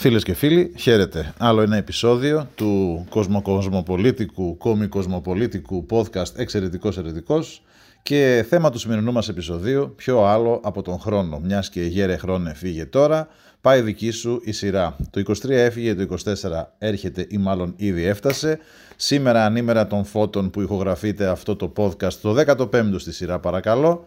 Φίλες 0.00 0.22
και 0.22 0.34
φίλοι, 0.34 0.72
χαίρετε. 0.76 1.32
Άλλο 1.38 1.60
ένα 1.60 1.76
επεισόδιο 1.76 2.48
του 2.54 3.04
κοσμοκοσμοπολίτικου, 3.10 4.56
κομικοσμοπολίτικου 4.56 5.86
podcast 5.90 6.36
«Εξαιρετικός 6.36 6.98
Ερετικός» 6.98 7.62
και 8.02 8.44
θέμα 8.48 8.70
του 8.70 8.78
σημερινού 8.78 9.12
μας 9.12 9.28
επεισοδίου, 9.28 9.92
πιο 9.96 10.24
άλλο 10.24 10.60
από 10.64 10.82
τον 10.82 10.98
χρόνο. 10.98 11.38
Μιας 11.38 11.70
και 11.70 11.82
γέρε 11.82 12.16
χρόνε 12.16 12.54
φύγε 12.54 12.86
τώρα, 12.86 13.28
πάει 13.60 13.80
δική 13.80 14.10
σου 14.10 14.40
η 14.44 14.52
σειρά. 14.52 14.96
Το 15.10 15.22
23 15.26 15.50
έφυγε, 15.50 15.94
το 15.94 16.16
24 16.24 16.74
έρχεται 16.78 17.26
ή 17.28 17.38
μάλλον 17.38 17.74
ήδη 17.76 18.04
έφτασε. 18.04 18.58
Σήμερα 18.96 19.44
ανήμερα 19.44 19.86
των 19.86 20.04
φώτων 20.04 20.50
που 20.50 20.60
ηχογραφείτε 20.60 21.26
αυτό 21.26 21.56
το 21.56 21.72
podcast, 21.76 22.12
το 22.12 22.36
15ο 22.46 22.94
στη 22.96 23.12
σειρά 23.12 23.38
παρακαλώ. 23.38 24.04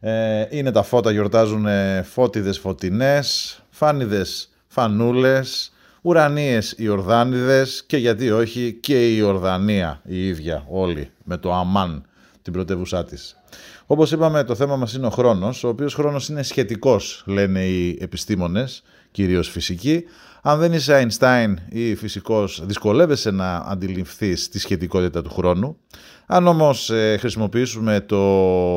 Ε, 0.00 0.46
είναι 0.50 0.70
τα 0.70 0.82
φώτα, 0.82 1.10
γιορτάζουν 1.10 1.66
φώτιδες 2.02 2.58
φωτεινές, 2.58 3.58
φάνιδες 3.70 4.48
φανούλες, 4.74 5.72
ουρανίες 6.02 6.74
Ιορδάνιδες 6.76 7.84
και 7.86 7.96
γιατί 7.96 8.30
όχι 8.30 8.78
και 8.80 9.12
η 9.12 9.16
Ιορδανία 9.18 10.00
η 10.04 10.26
ίδια 10.26 10.64
όλοι 10.68 11.10
με 11.24 11.36
το 11.36 11.52
Αμάν 11.52 12.04
την 12.42 12.52
πρωτεύουσά 12.52 13.04
της. 13.04 13.36
Όπως 13.86 14.12
είπαμε 14.12 14.44
το 14.44 14.54
θέμα 14.54 14.76
μας 14.76 14.94
είναι 14.94 15.06
ο 15.06 15.10
χρόνος, 15.10 15.64
ο 15.64 15.68
οποίος 15.68 15.94
χρόνος 15.94 16.28
είναι 16.28 16.42
σχετικός 16.42 17.22
λένε 17.26 17.64
οι 17.64 17.98
επιστήμονες, 18.00 18.82
κυρίως 19.10 19.48
φυσικοί. 19.48 20.04
Αν 20.42 20.58
δεν 20.58 20.72
είσαι 20.72 20.94
Αϊνστάιν 20.94 21.58
ή 21.68 21.94
φυσικός 21.94 22.62
δυσκολεύεσαι 22.66 23.30
να 23.30 23.56
αντιληφθείς 23.56 24.48
τη 24.48 24.58
σχετικότητα 24.58 25.22
του 25.22 25.30
χρόνου. 25.30 25.76
Αν 26.26 26.46
όμως 26.46 26.90
ε, 26.90 27.16
χρησιμοποιήσουμε 27.18 28.00
το 28.00 28.22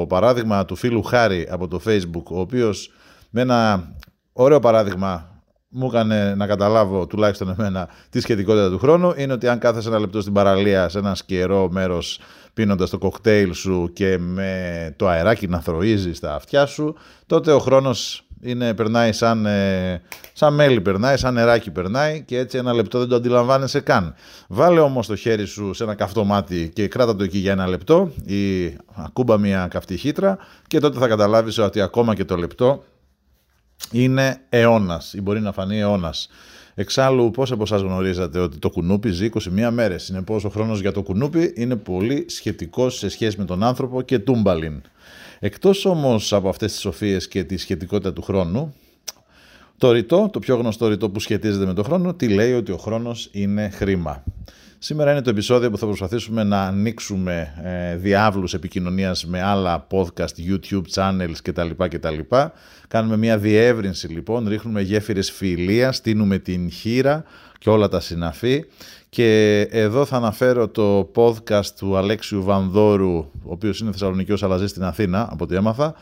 παράδειγμα 0.10 0.66
του 0.66 0.76
φίλου 0.76 1.04
Χάρη 1.04 1.48
από 1.52 1.68
το 1.68 1.82
Facebook, 1.86 2.24
ο 2.24 2.40
οποίος 2.40 2.92
με 3.30 3.42
ένα 3.42 3.92
ωραίο 4.34 4.60
παράδειγμα 4.60 5.37
μου 5.70 5.86
έκανε 5.88 6.36
να 6.36 6.48
καταλάβω 6.48 7.08
τουλάχιστον 7.08 7.56
εμένα 7.58 7.90
τη 8.10 8.20
σχετικότητα 8.20 8.70
του 8.70 8.80
χρόνου 8.80 9.14
είναι 9.18 9.34
ότι 9.34 9.48
αν 9.48 9.60
κάθεσαι 9.60 9.88
ένα 9.88 10.00
λεπτό 10.00 10.22
στην 10.22 10.34
παραλία 10.34 10.90
σε 10.90 10.98
ένα 10.98 11.16
σκερό 11.16 11.70
μέρος 11.72 12.20
πίνοντας 12.54 12.90
το 12.90 12.98
κοκτέιλ 12.98 13.54
σου 13.54 13.90
και 13.94 14.18
με 14.18 14.94
το 14.96 15.08
αεράκι 15.08 15.48
να 15.48 15.60
θροίζεις 15.60 16.18
στα 16.18 16.36
αυτιά 16.36 16.66
σου 16.66 16.96
τότε 17.26 17.52
ο 17.52 17.60
χρόνος 17.60 18.28
είναι, 18.42 18.74
περνάει 18.74 19.12
σαν, 19.12 19.46
ε, 19.46 20.02
σαν 20.34 20.54
μέλι 20.54 20.82
περνάει, 20.82 21.18
σαν 21.18 21.34
νεράκι 21.34 21.72
περνάει 21.72 22.22
και 22.22 22.38
έτσι 22.38 22.58
ένα 22.58 22.74
λεπτό 22.74 23.00
δεν 23.00 23.08
το 23.08 23.16
αντιλαμβάνεσαι 23.16 23.80
καν. 23.80 24.16
Βάλε 24.48 24.80
όμως 24.80 25.08
το 25.08 25.16
χέρι 25.16 25.46
σου 25.46 25.74
σε 25.74 25.84
ένα 25.84 25.96
καυτό 25.96 26.24
μάτι 26.24 26.72
και 26.74 26.88
κράτα 26.88 27.16
το 27.16 27.24
εκεί 27.24 27.38
για 27.38 27.52
ένα 27.52 27.68
λεπτό 27.68 28.12
ή 28.26 28.66
ακούμπα 28.96 29.38
μια 29.38 29.68
καυτή 29.70 29.98
χύτρα 29.98 30.38
και 30.68 30.80
τότε 30.80 31.00
θα 31.00 31.08
καταλάβεις 31.08 31.58
ότι 31.58 31.82
ακόμα 31.82 32.16
και 32.16 32.26
το 32.26 32.38
λεπτό 32.38 32.84
είναι 33.92 34.42
αιώνας 34.50 35.14
ή 35.14 35.22
μπορεί 35.22 35.40
να 35.40 35.52
φανεί 35.52 35.80
αιώνας. 35.80 36.30
Εξάλλου, 36.80 37.32
πώς 37.32 37.52
από 37.52 37.64
εσάς 37.64 37.82
γνωρίζατε 37.82 38.40
ότι 38.40 38.58
το 38.58 38.70
κουνούπι 38.70 39.10
ζει 39.10 39.26
21 39.26 39.70
μέρες; 39.72 40.04
Συνεπώς, 40.04 40.44
ο 40.44 40.50
χρόνος 40.50 40.80
για 40.80 40.92
το 40.92 41.02
κουνούπι 41.02 41.54
είναι 41.56 41.76
πολύ 41.76 42.26
σχετικός 42.30 42.98
σε 42.98 43.10
σχέση 43.10 43.38
με 43.40 43.46
τον 43.46 43.64
άνθρωπο 43.64 44.02
και 44.02 44.20
τούμπαλιν. 44.20 44.82
Εκτός 45.40 45.86
όμως 45.86 46.34
από 46.34 46.50
αυτές 46.50 46.72
τις 46.72 46.82
σοφίες 46.82 47.28
και 47.28 47.44
τη 47.44 47.58
σχετικότητα 47.58 48.14
του 48.14 48.22
χρόνου, 48.22 48.74
το 49.78 49.92
ρητό, 49.92 50.30
το 50.34 50.40
πιο 50.40 50.56
γνωστό 50.56 50.88
ρητό 50.88 51.10
που 51.10 51.20
σχετίζεται 51.20 51.66
με 51.66 51.74
τον 51.74 51.84
χρόνο, 51.84 52.14
τι 52.14 52.28
λέει 52.28 52.54
ότι 52.54 52.72
ο 52.72 52.78
χρόνος 52.78 53.30
είναι 53.32 53.70
χρήμα; 53.70 54.24
Σήμερα 54.80 55.12
είναι 55.12 55.22
το 55.22 55.30
επεισόδιο 55.30 55.72
που 55.72 55.78
θα 55.78 55.86
προσπαθήσουμε 55.86 56.44
να 56.44 56.62
ανοίξουμε 56.62 57.54
ε, 57.64 57.96
διάβλους 57.96 58.54
επικοινωνίας 58.54 59.26
με 59.26 59.42
άλλα 59.42 59.88
podcast, 59.92 60.36
YouTube 60.50 60.84
channels 60.94 61.36
κτλ. 61.42 61.70
κτλ. 61.78 62.20
Κάνουμε 62.88 63.18
μια 63.18 63.38
διεύρυνση 63.38 64.08
λοιπόν, 64.08 64.48
ρίχνουμε 64.48 64.82
γέφυρες 64.82 65.32
φιλίας, 65.32 65.96
στείνουμε 65.96 66.38
την 66.38 66.72
χείρα 66.72 67.24
και 67.60 67.70
όλα 67.70 67.88
τα 67.88 68.00
συναφή. 68.00 68.66
Και 69.10 69.60
εδώ 69.72 70.06
θα 70.06 70.16
αναφέρω 70.16 70.68
το 70.68 71.12
podcast 71.16 71.66
του 71.78 71.98
Αλέξιου 71.98 72.44
Βανδόρου, 72.44 73.18
ο 73.18 73.32
οποίος 73.44 73.80
είναι 73.80 73.92
Θεσσαλονικιός 73.92 74.44
αλλά 74.44 74.58
ζει 74.58 74.68
στην 74.68 74.84
Αθήνα, 74.84 75.28
από 75.32 75.44
ό,τι 75.44 75.56
έμαθα, 75.56 75.94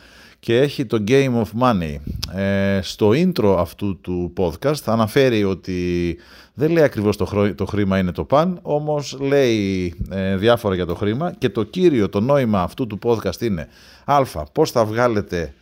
και 0.45 0.57
έχει 0.57 0.85
το 0.85 1.03
Game 1.07 1.33
of 1.41 1.61
Money. 1.61 1.95
Ε, 2.39 2.79
στο 2.81 3.09
intro 3.09 3.55
αυτού 3.57 3.99
του 4.01 4.33
podcast 4.37 4.75
θα 4.75 4.91
αναφέρει 4.91 5.43
ότι 5.43 6.17
δεν 6.53 6.71
λέει 6.71 6.83
ακριβώς 6.83 7.17
το, 7.17 7.53
το 7.55 7.65
χρήμα 7.65 7.97
είναι 7.97 8.11
το 8.11 8.23
παν, 8.23 8.59
όμως 8.61 9.17
λέει 9.19 9.93
ε, 10.09 10.35
διάφορα 10.35 10.75
για 10.75 10.85
το 10.85 10.95
χρήμα 10.95 11.33
και 11.37 11.49
το 11.49 11.63
κύριο, 11.63 12.09
το 12.09 12.19
νόημα 12.19 12.61
αυτού 12.61 12.87
του 12.87 12.99
podcast 13.03 13.41
είναι 13.41 13.67
α, 14.05 14.23
πώς 14.51 14.71
θα 14.71 14.85
βγάλετε 14.85 15.53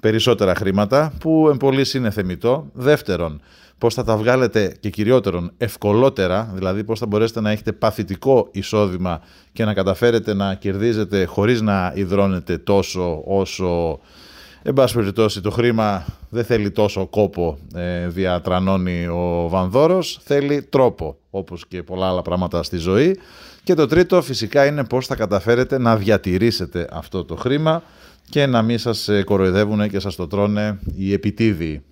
περισσότερα 0.00 0.54
χρήματα, 0.54 1.12
που 1.20 1.48
εμπολής 1.52 1.94
είναι 1.94 2.10
θεμητό. 2.10 2.66
Δεύτερον, 2.72 3.40
πώς 3.78 3.94
θα 3.94 4.04
τα 4.04 4.16
βγάλετε 4.16 4.76
και 4.80 4.90
κυριότερον 4.90 5.52
ευκολότερα, 5.56 6.50
δηλαδή 6.54 6.84
πώς 6.84 6.98
θα 6.98 7.06
μπορέσετε 7.06 7.40
να 7.40 7.50
έχετε 7.50 7.72
παθητικό 7.72 8.48
εισόδημα 8.52 9.20
και 9.52 9.64
να 9.64 9.74
καταφέρετε 9.74 10.34
να 10.34 10.54
κερδίζετε 10.54 11.24
χωρίς 11.24 11.60
να 11.60 11.92
υδρώνετε 11.94 12.58
τόσο 12.58 13.22
όσο 13.26 14.00
Εν 14.64 14.72
πάση 14.74 14.94
περιπτώσει 14.94 15.40
το 15.40 15.50
χρήμα 15.50 16.04
δεν 16.28 16.44
θέλει 16.44 16.70
τόσο 16.70 17.06
κόπο 17.06 17.58
ε, 17.74 18.08
διατρανώνει 18.08 19.06
ο 19.06 19.48
Βανδόρος, 19.48 20.20
θέλει 20.24 20.62
τρόπο 20.62 21.18
όπως 21.30 21.66
και 21.66 21.82
πολλά 21.82 22.08
άλλα 22.08 22.22
πράγματα 22.22 22.62
στη 22.62 22.76
ζωή. 22.76 23.18
Και 23.64 23.74
το 23.74 23.86
τρίτο 23.86 24.22
φυσικά 24.22 24.66
είναι 24.66 24.84
πώς 24.84 25.06
θα 25.06 25.14
καταφέρετε 25.14 25.78
να 25.78 25.96
διατηρήσετε 25.96 26.88
αυτό 26.92 27.24
το 27.24 27.36
χρήμα 27.36 27.82
και 28.30 28.46
να 28.46 28.62
μην 28.62 28.78
σας 28.78 29.08
ε, 29.08 29.22
κοροϊδεύουν 29.22 29.88
και 29.88 29.98
σας 29.98 30.16
το 30.16 30.26
τρώνε 30.26 30.78
οι 30.96 31.12
επιτίδιοι. 31.12 31.82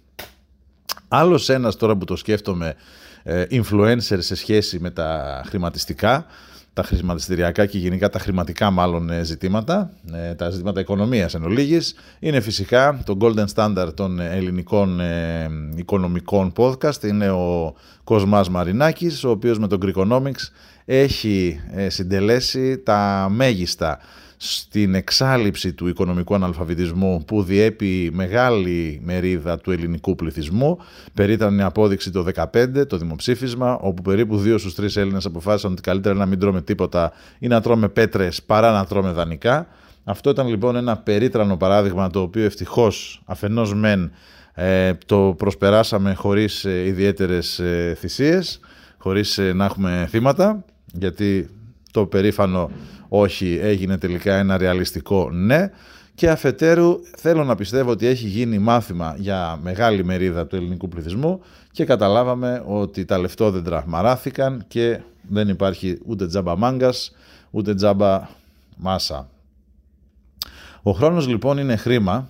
Άλλος 1.09 1.49
ένας 1.49 1.77
τώρα 1.77 1.97
που 1.97 2.05
το 2.05 2.17
σκέφτομαι 2.17 2.75
ε, 3.23 3.45
influencer 3.51 4.19
σε 4.19 4.35
σχέση 4.35 4.79
με 4.81 4.91
τα 4.91 5.43
χρηματιστικά 5.47 6.27
τα 6.73 6.83
χρηματιστηριακά 6.83 7.67
και 7.67 7.79
γενικά 7.79 8.09
τα 8.09 8.19
χρηματικά 8.19 8.71
μάλλον 8.71 9.11
ε, 9.11 9.23
ζητήματα, 9.23 9.91
ε, 10.13 10.35
τα 10.35 10.51
ζητήματα 10.51 10.81
οικονομίας 10.81 11.35
εν 11.35 11.45
ολίγης, 11.45 11.95
είναι 12.19 12.41
φυσικά 12.41 13.03
το 13.05 13.17
golden 13.21 13.45
standard 13.55 13.91
των 13.95 14.21
ελληνικών 14.21 15.01
ε, 15.01 15.49
οικονομικών 15.75 16.53
podcast, 16.57 17.03
είναι 17.05 17.31
ο 17.31 17.75
Κοσμάς 18.05 18.49
Μαρινάκης, 18.49 19.25
ο 19.25 19.31
οποίος 19.31 19.59
με 19.59 19.67
τον 19.67 19.81
Greekonomics 19.83 20.49
έχει 20.85 21.61
συντελέσει 21.89 22.79
τα 22.79 23.29
μέγιστα 23.31 23.99
στην 24.43 24.95
εξάλληψη 24.95 25.73
του 25.73 25.89
οικονομικού 25.89 26.35
αναλφαβητισμού 26.35 27.25
που 27.27 27.43
διέπει 27.43 28.11
μεγάλη 28.13 29.01
μερίδα 29.05 29.59
του 29.59 29.71
ελληνικού 29.71 30.15
πληθυσμού. 30.15 30.79
Περίταν 31.15 31.59
η 31.59 31.63
απόδειξη 31.63 32.11
το 32.11 32.27
2015, 32.53 32.89
το 32.89 32.97
δημοψήφισμα, 32.97 33.79
όπου 33.81 34.03
περίπου 34.03 34.43
2 34.45 34.55
στους 34.59 34.75
3 34.81 34.97
Έλληνες 34.97 35.25
αποφάσισαν 35.25 35.73
ότι 35.73 35.81
καλύτερα 35.81 36.15
να 36.15 36.27
μην 36.27 36.39
τρώμε 36.39 36.63
τίποτα 36.63 37.13
ή 37.39 37.47
να 37.47 37.61
τρώμε 37.61 37.89
πέτρες 37.89 38.43
παρά 38.43 38.73
να 38.73 38.85
τρώμε 38.85 39.11
δανεικά. 39.11 39.67
Αυτό 40.05 40.31
ήταν 40.31 40.49
λοιπόν 40.49 40.77
ένα 40.77 40.97
περίτρανο 40.97 41.57
παράδειγμα 41.57 42.11
το 42.11 42.21
οποίο 42.21 42.45
ευτυχώς 42.45 43.23
αφενός 43.25 43.75
μεν 43.75 44.13
ε, 44.55 44.93
το 45.07 45.35
προσπεράσαμε 45.39 46.15
χωρίς 46.15 46.65
ε, 46.65 46.87
ιδιαίτερες 46.87 47.59
ε, 47.59 47.97
θυσίες, 47.99 48.61
χωρίς 48.99 49.39
ε, 49.39 49.53
να 49.53 49.65
έχουμε 49.65 50.07
θύματα, 50.11 50.65
γιατί 50.93 51.51
το 51.91 52.07
περήφανο 52.07 52.71
όχι 53.09 53.59
έγινε 53.63 53.99
τελικά 53.99 54.35
ένα 54.35 54.57
ρεαλιστικό 54.57 55.31
ναι 55.31 55.71
και 56.15 56.31
αφετέρου 56.31 56.99
θέλω 57.17 57.45
να 57.45 57.55
πιστεύω 57.55 57.91
ότι 57.91 58.07
έχει 58.07 58.27
γίνει 58.27 58.59
μάθημα 58.59 59.15
για 59.19 59.59
μεγάλη 59.63 60.05
μερίδα 60.05 60.47
του 60.47 60.57
ελληνικού 60.57 60.89
πληθυσμού 60.89 61.41
και 61.73 61.85
καταλάβαμε 61.85 62.63
ότι 62.67 63.05
τα 63.05 63.19
λεφτόδεντρα 63.19 63.85
μαράθηκαν 63.87 64.65
και 64.69 65.01
δεν 65.23 65.49
υπάρχει 65.49 65.99
ούτε 66.07 66.27
τζάμπα 66.27 66.57
μάγκας 66.57 67.13
ούτε 67.51 67.75
τζάμπα 67.75 68.29
μάσα. 68.77 69.29
Ο 70.83 70.91
χρόνος 70.91 71.27
λοιπόν 71.27 71.59
είναι 71.59 71.77
χρήμα 71.77 72.29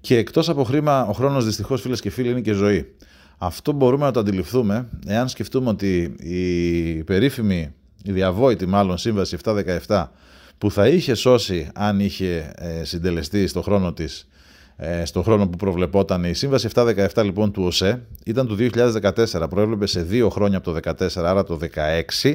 και 0.00 0.16
εκτός 0.16 0.48
από 0.48 0.64
χρήμα 0.64 1.06
ο 1.06 1.12
χρόνος 1.12 1.44
δυστυχώς 1.44 1.80
φίλες 1.80 2.00
και 2.00 2.10
φίλοι 2.10 2.30
είναι 2.30 2.40
και 2.40 2.52
ζωή. 2.52 2.94
Αυτό 3.38 3.72
μπορούμε 3.72 4.04
να 4.04 4.10
το 4.10 4.20
αντιληφθούμε 4.20 4.88
εάν 5.06 5.28
σκεφτούμε 5.28 5.68
ότι 5.68 6.02
η 6.18 7.04
περίφημη 7.04 7.74
η 8.02 8.12
διαβόητη 8.12 8.66
μάλλον 8.66 8.98
σύμβαση 8.98 9.36
717 9.86 10.06
που 10.58 10.70
θα 10.70 10.88
είχε 10.88 11.14
σώσει 11.14 11.68
αν 11.74 12.00
είχε 12.00 12.52
ε, 12.56 12.84
συντελεστεί 12.84 13.46
στο 13.46 13.62
χρόνο 13.62 13.92
της 13.92 14.28
ε, 14.76 15.04
στο 15.04 15.22
χρόνο 15.22 15.48
που 15.48 15.56
προβλεπόταν 15.56 16.24
η 16.24 16.34
σύμβαση 16.34 16.68
717 16.74 17.24
λοιπόν 17.24 17.52
του 17.52 17.62
ΟΣΕ 17.62 18.02
ήταν 18.24 18.46
του 18.46 18.56
2014, 18.60 19.46
προέβλεπε 19.50 19.86
σε 19.86 20.02
δύο 20.02 20.28
χρόνια 20.28 20.58
από 20.58 20.72
το 20.72 20.94
2014, 20.98 21.08
άρα 21.16 21.44
το 21.44 21.58
2016, 22.22 22.34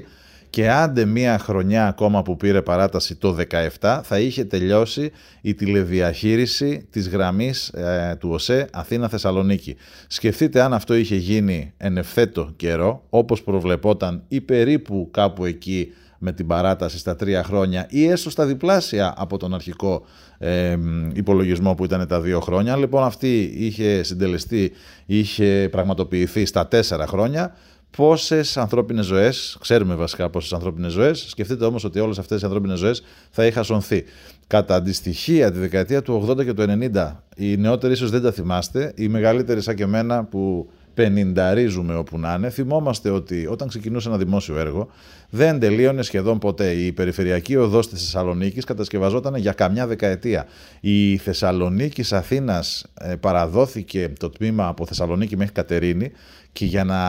και 0.56 0.72
άντε 0.72 1.06
μία 1.06 1.40
χρονιά 1.40 1.88
ακόμα 1.88 2.22
που 2.22 2.38
πήρε 2.38 2.62
παράταση 2.62 3.16
το 3.16 3.38
17 3.80 4.00
θα 4.04 4.20
είχε 4.20 4.44
τελειώσει 4.44 5.12
η 5.42 5.54
τηλεδιαχείριση 5.54 6.88
της 6.90 7.10
γραμμής 7.10 7.68
ε, 7.68 8.16
του 8.20 8.30
ΟΣΕ 8.32 8.68
Αθήνα-Θεσσαλονίκη. 8.72 9.76
Σκεφτείτε 10.08 10.62
αν 10.62 10.74
αυτό 10.74 10.96
είχε 10.96 11.16
γίνει 11.16 11.74
εν 11.78 11.98
ευθέτω 11.98 12.54
καιρό 12.56 13.04
όπως 13.10 13.44
προβλεπόταν 13.44 14.24
ή 14.28 14.42
περίπου 14.42 15.10
κάπου 15.12 15.46
εκεί 15.46 15.92
με 16.18 16.32
την 16.32 16.48
παράταση 16.48 16.98
στα 16.98 17.16
τρία 17.16 17.44
χρόνια 17.44 17.88
ή 17.90 18.06
έστω 18.06 18.30
στα 18.30 18.46
διπλάσια 18.46 19.14
από 19.18 19.38
τον 19.38 19.54
αρχικό 19.54 20.06
ε, 20.38 20.78
υπολογισμό 21.14 21.76
που 21.76 21.84
ήταν 21.84 22.08
τα 22.08 22.22
δύο 22.22 22.40
χρόνια. 22.40 22.78
Λοιπόν 22.78 23.04
αυτή 23.04 23.54
είχε 23.58 24.04
συντελεστεί, 24.04 24.72
είχε 25.06 25.68
πραγματοποιηθεί 25.72 26.46
στα 26.46 26.68
τέσσερα 26.68 27.08
χρόνια 27.08 27.56
πόσες 27.96 28.58
ανθρώπινες 28.58 29.06
ζωές, 29.06 29.58
ξέρουμε 29.60 29.96
βασικά 29.96 30.30
πόσες 30.30 30.54
ανθρώπινες 30.54 30.92
ζωές, 30.92 31.26
σκεφτείτε 31.30 31.66
όμως 31.66 31.84
ότι 31.84 32.00
όλες 32.00 32.20
αυτές 32.20 32.42
οι 32.42 32.46
ανθρώπινες 32.46 32.80
ζωές 32.80 33.04
θα 33.30 33.46
είχαν 33.46 33.64
σωθεί. 33.64 34.04
Κατά 34.48 34.76
αντιστοιχεία 34.76 35.52
τη 35.52 35.60
δεκαετία 35.60 36.02
του 36.02 36.26
80 36.30 36.46
και 36.46 36.54
του 36.54 36.66
90, 36.94 37.24
οι 37.36 37.58
νεότεροι 37.58 37.94
ίσως 37.94 38.10
δεν 38.10 38.22
τα 38.22 38.32
θυμάστε, 38.32 38.94
οι 38.96 39.08
μεγαλύτεροι 39.08 39.62
σαν 39.62 39.76
και 39.76 39.84
εμένα 39.84 40.24
που 40.24 40.70
πενινταρίζουμε 40.94 41.96
όπου 41.96 42.20
να 42.20 42.34
είναι, 42.34 42.50
θυμόμαστε 42.50 43.10
ότι 43.10 43.48
όταν 43.48 43.68
ξεκινούσε 43.68 44.08
ένα 44.08 44.18
δημόσιο 44.18 44.58
έργο, 44.58 44.88
δεν 45.30 45.60
τελείωνε 45.60 46.02
σχεδόν 46.02 46.40
ποτέ. 46.40 46.72
Η 46.72 46.92
περιφερειακή 46.92 47.56
οδός 47.56 47.90
της 47.90 48.02
Θεσσαλονίκης 48.02 48.64
κατασκευαζόταν 48.64 49.36
για 49.36 49.52
καμιά 49.52 49.88
δεκαετία. 49.88 50.46
Η 50.80 51.18
Θεσσαλονίκης 51.18 52.14
Αθήνας 52.14 52.86
ε, 53.00 53.16
παραδόθηκε 53.16 54.14
το 54.20 54.30
τμήμα 54.30 54.68
από 54.68 54.86
Θεσσαλονίκη 54.86 55.38
μέχρι 55.38 55.54
Κατερίνη 55.54 56.12
και 56.52 56.66
για 56.66 56.84
να 56.84 57.00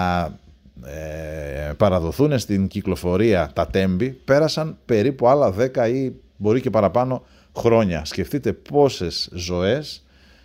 ε, 0.84 1.72
παραδοθούν 1.76 2.38
στην 2.38 2.66
κυκλοφορία 2.66 3.50
τα 3.54 3.66
τέμπη 3.66 4.10
πέρασαν 4.10 4.78
περίπου 4.84 5.28
άλλα 5.28 5.54
10 5.58 5.90
ή 5.94 6.12
μπορεί 6.36 6.60
και 6.60 6.70
παραπάνω 6.70 7.22
χρόνια. 7.56 8.04
Σκεφτείτε 8.04 8.52
πόσες 8.52 9.28
ζωές 9.32 10.04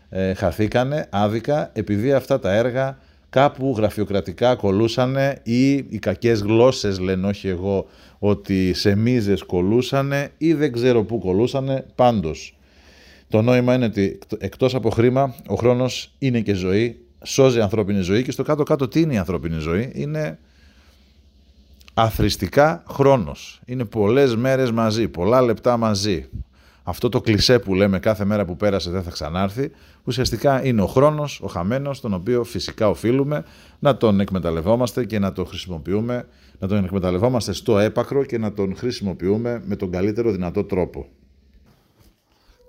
ε, 0.09 0.33
χαθήκανε 0.33 1.07
άδικα 1.09 1.69
επειδή 1.73 2.13
αυτά 2.13 2.39
τα 2.39 2.53
έργα 2.53 2.97
κάπου 3.29 3.73
γραφειοκρατικά 3.77 4.55
κολούσανε 4.55 5.39
ή 5.43 5.71
οι 5.73 5.99
κακές 5.99 6.41
γλώσσες 6.41 6.99
λένε 6.99 7.27
όχι 7.27 7.47
εγώ 7.47 7.87
ότι 8.19 8.73
σε 8.73 8.95
μίζες 8.95 9.43
κολούσανε 9.43 10.29
ή 10.37 10.53
δεν 10.53 10.71
ξέρω 10.71 11.03
πού 11.03 11.19
κολούσανε 11.19 11.85
πάντως. 11.95 12.55
Το 13.29 13.41
νόημα 13.41 13.73
είναι 13.73 13.85
ότι 13.85 14.19
εκτός 14.37 14.75
από 14.75 14.89
χρήμα 14.89 15.35
ο 15.47 15.55
χρόνος 15.55 16.15
είναι 16.19 16.39
και 16.39 16.53
ζωή 16.53 17.05
σώζει 17.23 17.59
ανθρώπινη 17.61 18.01
ζωή 18.01 18.23
και 18.23 18.31
στο 18.31 18.43
κάτω-κάτω 18.43 18.87
τι 18.87 19.01
είναι 19.01 19.13
η 19.13 19.17
ανθρώπινη 19.17 19.59
ζωή; 19.59 19.91
Είναι 19.93 20.39
αθρηστικά 21.93 22.83
χρόνος. 22.87 23.61
Είναι 23.65 23.85
πολλές 23.85 24.35
μέρες 24.35 24.71
μαζί, 24.71 25.07
πολλά 25.07 25.41
λεπτά 25.41 25.77
μαζί. 25.77 26.29
Αυτό 26.83 27.09
το 27.09 27.21
κλισέ 27.21 27.59
που 27.59 27.75
λέμε 27.75 27.99
κάθε 27.99 28.25
μέρα 28.25 28.45
που 28.45 28.57
πέρασε 28.57 28.89
δεν 28.89 29.03
θα 29.03 29.11
ξανάρθει, 29.11 29.71
ουσιαστικά 30.03 30.65
είναι 30.65 30.81
ο 30.81 30.87
χρόνος, 30.87 31.41
ο 31.43 31.47
χαμένος, 31.47 32.01
τον 32.01 32.13
οποίο 32.13 32.43
φυσικά 32.43 32.89
οφείλουμε 32.89 33.45
να 33.79 33.97
τον 33.97 34.19
εκμεταλλευόμαστε 34.19 35.05
και 35.05 35.19
να 35.19 35.31
τον 35.31 35.45
χρησιμοποιούμε, 35.45 36.27
να 36.59 36.67
τον 36.67 36.83
εκμεταλλευόμαστε 36.83 37.53
στο 37.53 37.79
έπακρο 37.79 38.23
και 38.23 38.37
να 38.37 38.53
τον 38.53 38.75
χρησιμοποιούμε 38.75 39.61
με 39.65 39.75
τον 39.75 39.91
καλύτερο 39.91 40.31
δυνατό 40.31 40.63
τρόπο. 40.63 41.07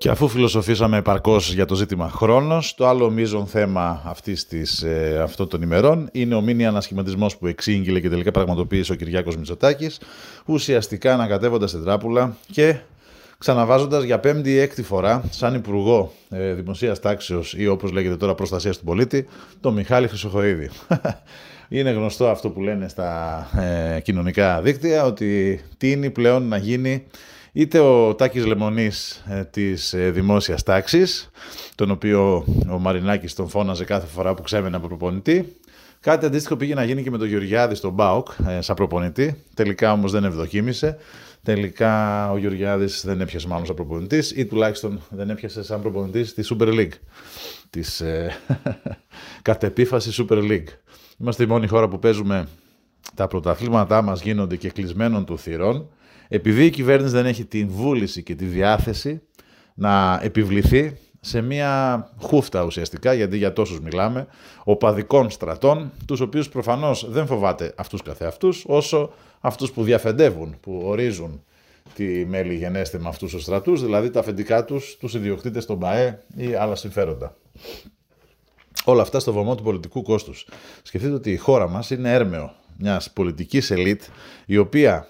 Και 0.02 0.10
αφού 0.10 0.28
φιλοσοφήσαμε 0.28 0.96
επαρκώς 0.96 1.52
για 1.52 1.64
το 1.64 1.74
ζήτημα 1.74 2.08
χρόνος, 2.08 2.74
το 2.74 2.88
άλλο 2.88 3.10
μείζον 3.10 3.46
θέμα 3.46 4.02
αυτής 4.04 4.46
της, 4.46 4.82
ε, 4.82 5.20
αυτών 5.22 5.48
των 5.48 5.62
ημερών 5.62 6.08
είναι 6.12 6.34
ο 6.34 6.40
μήνυ 6.40 6.66
ανασχηματισμός 6.66 7.36
που 7.36 7.46
εξήγηλε 7.46 8.00
και 8.00 8.08
τελικά 8.08 8.30
πραγματοποίησε 8.30 8.92
ο 8.92 8.94
Κυριάκος 8.94 9.36
Μητσοτάκης, 9.36 10.00
ουσιαστικά 10.46 11.12
ανακατεύοντας 11.12 11.70
την 11.70 11.82
τράπουλα 11.82 12.36
και 12.50 12.76
ξαναβάζοντας 13.38 14.02
για 14.02 14.18
πέμπτη 14.18 14.50
ή 14.50 14.58
έκτη 14.58 14.82
φορά, 14.82 15.22
σαν 15.30 15.54
Υπουργό 15.54 16.12
ε, 16.30 16.52
Δημοσίας 16.52 17.00
Τάξεως 17.00 17.54
ή 17.54 17.66
όπως 17.66 17.92
λέγεται 17.92 18.16
τώρα 18.16 18.34
Προστασίας 18.34 18.78
του 18.78 18.84
Πολίτη, 18.84 19.26
τον 19.60 19.74
Μιχάλη 19.74 20.08
Χρυσοχοίδη. 20.08 20.70
Είναι 21.68 21.90
γνωστό 21.90 22.28
αυτό 22.28 22.50
που 22.50 22.60
λένε 22.60 22.88
στα 22.88 23.48
ε, 23.96 24.00
κοινωνικά 24.00 24.60
δίκτυα 24.60 25.04
ότι 25.04 25.60
τίνει 25.78 26.10
πλέον 26.10 26.48
να 26.48 26.56
γίνει 26.56 27.04
είτε 27.52 27.78
ο 27.78 28.14
Τάκης 28.14 28.46
Λεμονής 28.46 29.24
ε, 29.28 29.44
της 29.44 29.92
ε, 29.92 30.10
δημόσιας 30.10 30.62
τάξης, 30.62 31.30
τον 31.74 31.90
οποίο 31.90 32.44
ο 32.70 32.78
Μαρινάκης 32.78 33.34
τον 33.34 33.48
φώναζε 33.48 33.84
κάθε 33.84 34.06
φορά 34.06 34.34
που 34.34 34.42
ξέμενε 34.42 34.76
από 34.76 34.86
προπονητή. 34.86 35.56
Κάτι 36.00 36.26
αντίστοιχο 36.26 36.56
πήγε 36.56 36.74
να 36.74 36.84
γίνει 36.84 37.02
και 37.02 37.10
με 37.10 37.18
τον 37.18 37.28
Γεωργιάδη 37.28 37.74
στον 37.74 37.92
Μπάουκ 37.92 38.28
ε, 38.48 38.60
σαν 38.60 38.76
προπονητή. 38.76 39.42
Τελικά 39.54 39.92
όμως 39.92 40.12
δεν 40.12 40.24
ευδοκίμησε. 40.24 40.96
Τελικά 41.42 42.30
ο 42.30 42.36
Γεωργιάδης 42.36 43.02
δεν 43.04 43.20
έπιασε 43.20 43.48
μάλλον 43.48 43.66
σαν 43.66 43.74
προπονητής 43.74 44.30
ή 44.30 44.46
τουλάχιστον 44.46 45.00
δεν 45.10 45.30
έπιασε 45.30 45.62
σαν 45.62 45.80
προπονητής 45.82 46.34
τη 46.34 46.42
Super 46.50 46.68
League. 46.68 46.92
Της 47.70 48.00
ε, 48.00 48.36
κατ' 49.42 49.62
επίφαση 49.62 50.24
Super 50.28 50.50
League. 50.50 50.68
Είμαστε 51.18 51.42
η 51.42 51.46
μόνη 51.46 51.66
χώρα 51.66 51.88
που 51.88 51.98
παίζουμε 51.98 52.48
τα 53.14 53.26
πρωταθλήματά 53.26 54.02
μας 54.02 54.22
γίνονται 54.22 54.56
και 54.56 54.70
κλεισμένων 54.70 55.24
του 55.24 55.38
θυρών 55.38 55.88
επειδή 56.34 56.64
η 56.64 56.70
κυβέρνηση 56.70 57.14
δεν 57.14 57.26
έχει 57.26 57.44
την 57.44 57.68
βούληση 57.68 58.22
και 58.22 58.34
τη 58.34 58.44
διάθεση 58.44 59.22
να 59.74 60.20
επιβληθεί 60.22 60.96
σε 61.20 61.40
μια 61.40 62.08
χούφτα 62.20 62.64
ουσιαστικά, 62.64 63.12
γιατί 63.12 63.36
για 63.36 63.52
τόσους 63.52 63.80
μιλάμε, 63.80 64.26
οπαδικών 64.64 65.30
στρατών, 65.30 65.92
τους 66.06 66.20
οποίους 66.20 66.48
προφανώς 66.48 67.10
δεν 67.10 67.26
φοβάται 67.26 67.74
αυτούς 67.76 68.02
καθεαυτούς, 68.02 68.64
όσο 68.66 69.12
αυτούς 69.40 69.72
που 69.72 69.82
διαφεντεύουν, 69.82 70.56
που 70.60 70.82
ορίζουν 70.84 71.44
τη 71.94 72.04
μέλη 72.26 72.54
γενέστε 72.54 72.98
με 72.98 73.08
αυτούς 73.08 73.32
τους 73.32 73.42
στρατούς, 73.42 73.82
δηλαδή 73.82 74.10
τα 74.10 74.20
αφεντικά 74.20 74.64
τους, 74.64 74.96
τους 74.96 75.14
ιδιοκτήτες 75.14 75.66
των 75.66 75.78
ΠΑΕ 75.78 76.22
ή 76.36 76.54
άλλα 76.54 76.74
συμφέροντα. 76.74 77.36
Όλα 78.84 79.02
αυτά 79.02 79.20
στο 79.20 79.32
βωμό 79.32 79.54
του 79.54 79.62
πολιτικού 79.62 80.02
κόστους. 80.02 80.48
Σκεφτείτε 80.82 81.14
ότι 81.14 81.30
η 81.32 81.36
χώρα 81.36 81.68
μας 81.68 81.90
είναι 81.90 82.12
έρμεο 82.12 82.54
μιας 82.78 83.10
πολιτικής 83.10 83.70
ελίτ, 83.70 84.02
η 84.46 84.56
οποία 84.56 85.06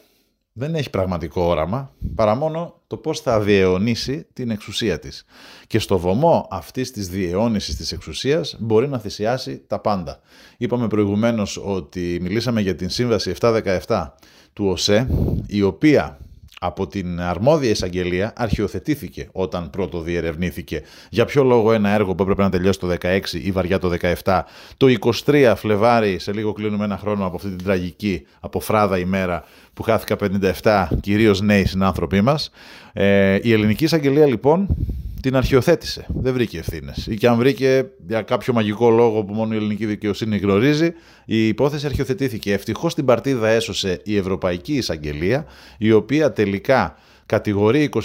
δεν 0.52 0.74
έχει 0.74 0.90
πραγματικό 0.90 1.42
όραμα, 1.42 1.94
παρά 2.14 2.34
μόνο 2.34 2.80
το 2.86 2.96
πώς 2.96 3.20
θα 3.20 3.40
διαιωνίσει 3.40 4.26
την 4.32 4.50
εξουσία 4.50 4.98
της. 4.98 5.24
Και 5.66 5.78
στο 5.78 5.98
βωμό 5.98 6.48
αυτής 6.50 6.90
της 6.90 7.08
διαιώνισης 7.08 7.76
της 7.76 7.92
εξουσίας 7.92 8.56
μπορεί 8.58 8.88
να 8.88 8.98
θυσιάσει 8.98 9.62
τα 9.66 9.78
πάντα. 9.78 10.20
Είπαμε 10.56 10.88
προηγουμένως 10.88 11.60
ότι 11.64 12.18
μιλήσαμε 12.22 12.60
για 12.60 12.74
την 12.74 12.90
Σύμβαση 12.90 13.34
717 13.40 14.12
του 14.52 14.66
ΟΣΕ, 14.66 15.08
η 15.46 15.62
οποία 15.62 16.18
από 16.64 16.86
την 16.86 17.20
αρμόδια 17.20 17.70
εισαγγελία 17.70 18.32
αρχιοθετήθηκε 18.36 19.28
όταν 19.32 19.70
πρώτο 19.70 20.00
διερευνήθηκε 20.00 20.82
για 21.10 21.24
ποιο 21.24 21.44
λόγο 21.44 21.72
ένα 21.72 21.88
έργο 21.90 22.14
που 22.14 22.22
έπρεπε 22.22 22.42
να 22.42 22.50
τελειώσει 22.50 22.78
το 22.78 22.96
16 23.00 23.20
ή 23.32 23.50
βαριά 23.50 23.78
το 23.78 23.90
17, 24.24 24.40
το 24.76 24.86
23 25.26 25.52
Φλεβάρι, 25.56 26.18
σε 26.18 26.32
λίγο 26.32 26.52
κλείνουμε 26.52 26.84
ένα 26.84 26.98
χρόνο 26.98 27.26
από 27.26 27.36
αυτή 27.36 27.48
την 27.48 27.64
τραγική 27.64 28.26
από 28.40 28.60
φράδα 28.60 28.98
ημέρα 28.98 29.44
που 29.74 29.82
χάθηκα 29.82 30.16
57 30.62 30.86
κυρίως 31.00 31.40
νέοι 31.40 31.64
συνάνθρωποι 31.64 32.20
μας. 32.20 32.50
Ε, 32.92 33.38
η 33.42 33.52
ελληνική 33.52 33.84
εισαγγελία 33.84 34.26
λοιπόν 34.26 34.76
την 35.22 35.36
αρχιοθέτησε. 35.36 36.06
Δεν 36.08 36.32
βρήκε 36.32 36.58
ευθύνες. 36.58 37.06
Ή 37.06 37.16
και 37.16 37.28
αν 37.28 37.36
βρήκε 37.36 37.90
για 38.06 38.22
κάποιο 38.22 38.52
μαγικό 38.52 38.90
λόγο 38.90 39.24
που 39.24 39.34
μόνο 39.34 39.54
η 39.54 39.56
ελληνική 39.56 39.86
δικαιοσύνη 39.86 40.36
γνωρίζει, 40.36 40.92
η 41.24 41.46
υπόθεση 41.46 41.86
αρχιοθετήθηκε. 41.86 42.52
Ευτυχώς 42.52 42.94
την 42.94 43.04
παρτίδα 43.04 43.48
έσωσε 43.48 44.00
η 44.04 44.16
Ευρωπαϊκή 44.16 44.74
Εισαγγελία, 44.74 45.46
η 45.78 45.92
οποία 45.92 46.32
τελικά 46.32 46.96
κατηγορεί 47.26 47.88
22 47.92 48.00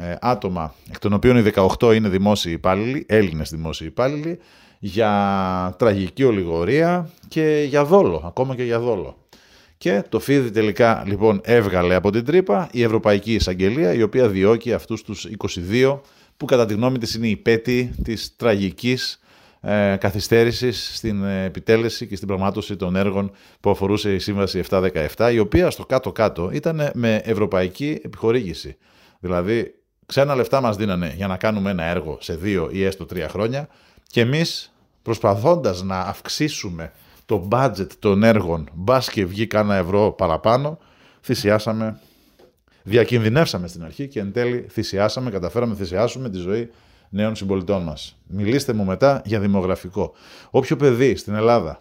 ε, 0.00 0.14
άτομα, 0.20 0.74
εκ 0.90 0.98
των 0.98 1.12
οποίων 1.12 1.36
οι 1.36 1.52
18 1.78 1.94
είναι 1.94 2.08
δημόσιοι 2.08 2.52
υπάλληλοι, 2.56 3.04
Έλληνες 3.08 3.50
δημόσιοι 3.50 3.86
υπάλληλοι, 3.90 4.38
για 4.78 5.74
τραγική 5.78 6.24
ολιγορία 6.24 7.10
και 7.28 7.64
για 7.68 7.84
δόλο, 7.84 8.22
ακόμα 8.26 8.54
και 8.54 8.64
για 8.64 8.78
δόλο. 8.78 9.16
Και 9.78 10.02
το 10.08 10.20
φίδι 10.20 10.50
τελικά 10.50 11.02
λοιπόν 11.06 11.40
έβγαλε 11.44 11.94
από 11.94 12.10
την 12.10 12.24
τρύπα 12.24 12.68
η 12.72 12.82
Ευρωπαϊκή 12.82 13.34
Εισαγγελία, 13.34 13.92
η 13.92 14.02
οποία 14.02 14.28
διώκει 14.28 14.72
αυτούς 14.72 15.02
τους 15.02 15.28
22 15.72 15.98
που 16.36 16.44
κατά 16.44 16.66
τη 16.66 16.74
γνώμη 16.74 16.98
της 16.98 17.14
είναι 17.14 17.28
η 17.28 17.36
πέτη 17.36 17.94
της 18.04 18.36
τραγικής 18.36 19.20
ε, 19.60 19.96
καθυστέρησης 19.96 20.90
στην 20.96 21.24
επιτέλεση 21.24 22.06
και 22.06 22.16
στην 22.16 22.28
πραγμάτωση 22.28 22.76
των 22.76 22.96
έργων 22.96 23.30
που 23.60 23.70
αφορούσε 23.70 24.14
η 24.14 24.18
Σύμβαση 24.18 24.62
717, 24.70 25.30
η 25.32 25.38
οποία 25.38 25.70
στο 25.70 25.86
κάτω-κάτω 25.86 26.50
ήταν 26.52 26.90
με 26.94 27.20
ευρωπαϊκή 27.24 28.00
επιχορήγηση. 28.02 28.76
Δηλαδή, 29.20 29.74
ξένα 30.06 30.34
λεφτά 30.34 30.60
μας 30.60 30.76
δίνανε 30.76 31.14
για 31.16 31.26
να 31.26 31.36
κάνουμε 31.36 31.70
ένα 31.70 31.84
έργο 31.84 32.18
σε 32.20 32.36
δύο 32.36 32.68
ή 32.72 32.84
έστω 32.84 33.04
τρία 33.06 33.28
χρόνια 33.28 33.68
και 34.06 34.20
εμείς 34.20 34.72
προσπαθώντας 35.02 35.82
να 35.82 36.00
αυξήσουμε 36.00 36.92
το 37.26 37.48
budget 37.50 37.88
των 37.98 38.22
έργων, 38.22 38.68
μπας 38.72 39.10
και 39.10 39.26
βγει 39.26 39.46
κάνα 39.46 39.76
ευρώ 39.76 40.12
παραπάνω, 40.12 40.78
θυσιάσαμε 41.20 42.00
Διακινδυνεύσαμε 42.88 43.68
στην 43.68 43.84
αρχή 43.84 44.08
και 44.08 44.20
εν 44.20 44.32
τέλει 44.32 44.66
θυσιάσαμε, 44.70 45.30
καταφέραμε 45.30 45.72
να 45.72 45.78
θυσιάσουμε 45.78 46.30
τη 46.30 46.38
ζωή 46.38 46.70
νέων 47.08 47.36
συμπολιτών 47.36 47.82
μας. 47.82 48.18
Μιλήστε 48.26 48.72
μου 48.72 48.84
μετά 48.84 49.22
για 49.24 49.40
δημογραφικό. 49.40 50.12
Όποιο 50.50 50.76
παιδί 50.76 51.16
στην 51.16 51.34
Ελλάδα 51.34 51.80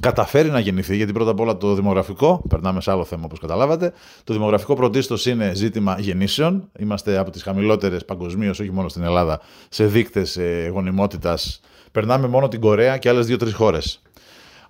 καταφέρει 0.00 0.50
να 0.50 0.58
γεννηθεί, 0.58 0.96
γιατί 0.96 1.12
πρώτα 1.12 1.30
απ' 1.30 1.40
όλα 1.40 1.56
το 1.56 1.74
δημογραφικό, 1.74 2.44
περνάμε 2.48 2.80
σε 2.80 2.90
άλλο 2.90 3.04
θέμα 3.04 3.22
όπως 3.24 3.38
καταλάβατε, 3.38 3.92
το 4.24 4.32
δημογραφικό 4.32 4.74
πρωτίστως 4.74 5.26
είναι 5.26 5.54
ζήτημα 5.54 5.96
γεννήσεων. 5.98 6.70
Είμαστε 6.78 7.18
από 7.18 7.30
τις 7.30 7.42
χαμηλότερες 7.42 8.04
παγκοσμίως, 8.04 8.60
όχι 8.60 8.70
μόνο 8.72 8.88
στην 8.88 9.02
Ελλάδα, 9.02 9.40
σε 9.68 9.86
δείκτες 9.86 10.36
ε, 10.36 10.70
γονιμότητας. 10.72 11.60
Περνάμε 11.92 12.26
μόνο 12.26 12.48
την 12.48 12.60
Κορέα 12.60 12.98
και 12.98 13.08
άλλες 13.08 13.26
δύο-τρεις 13.26 13.54
χώρες. 13.54 14.02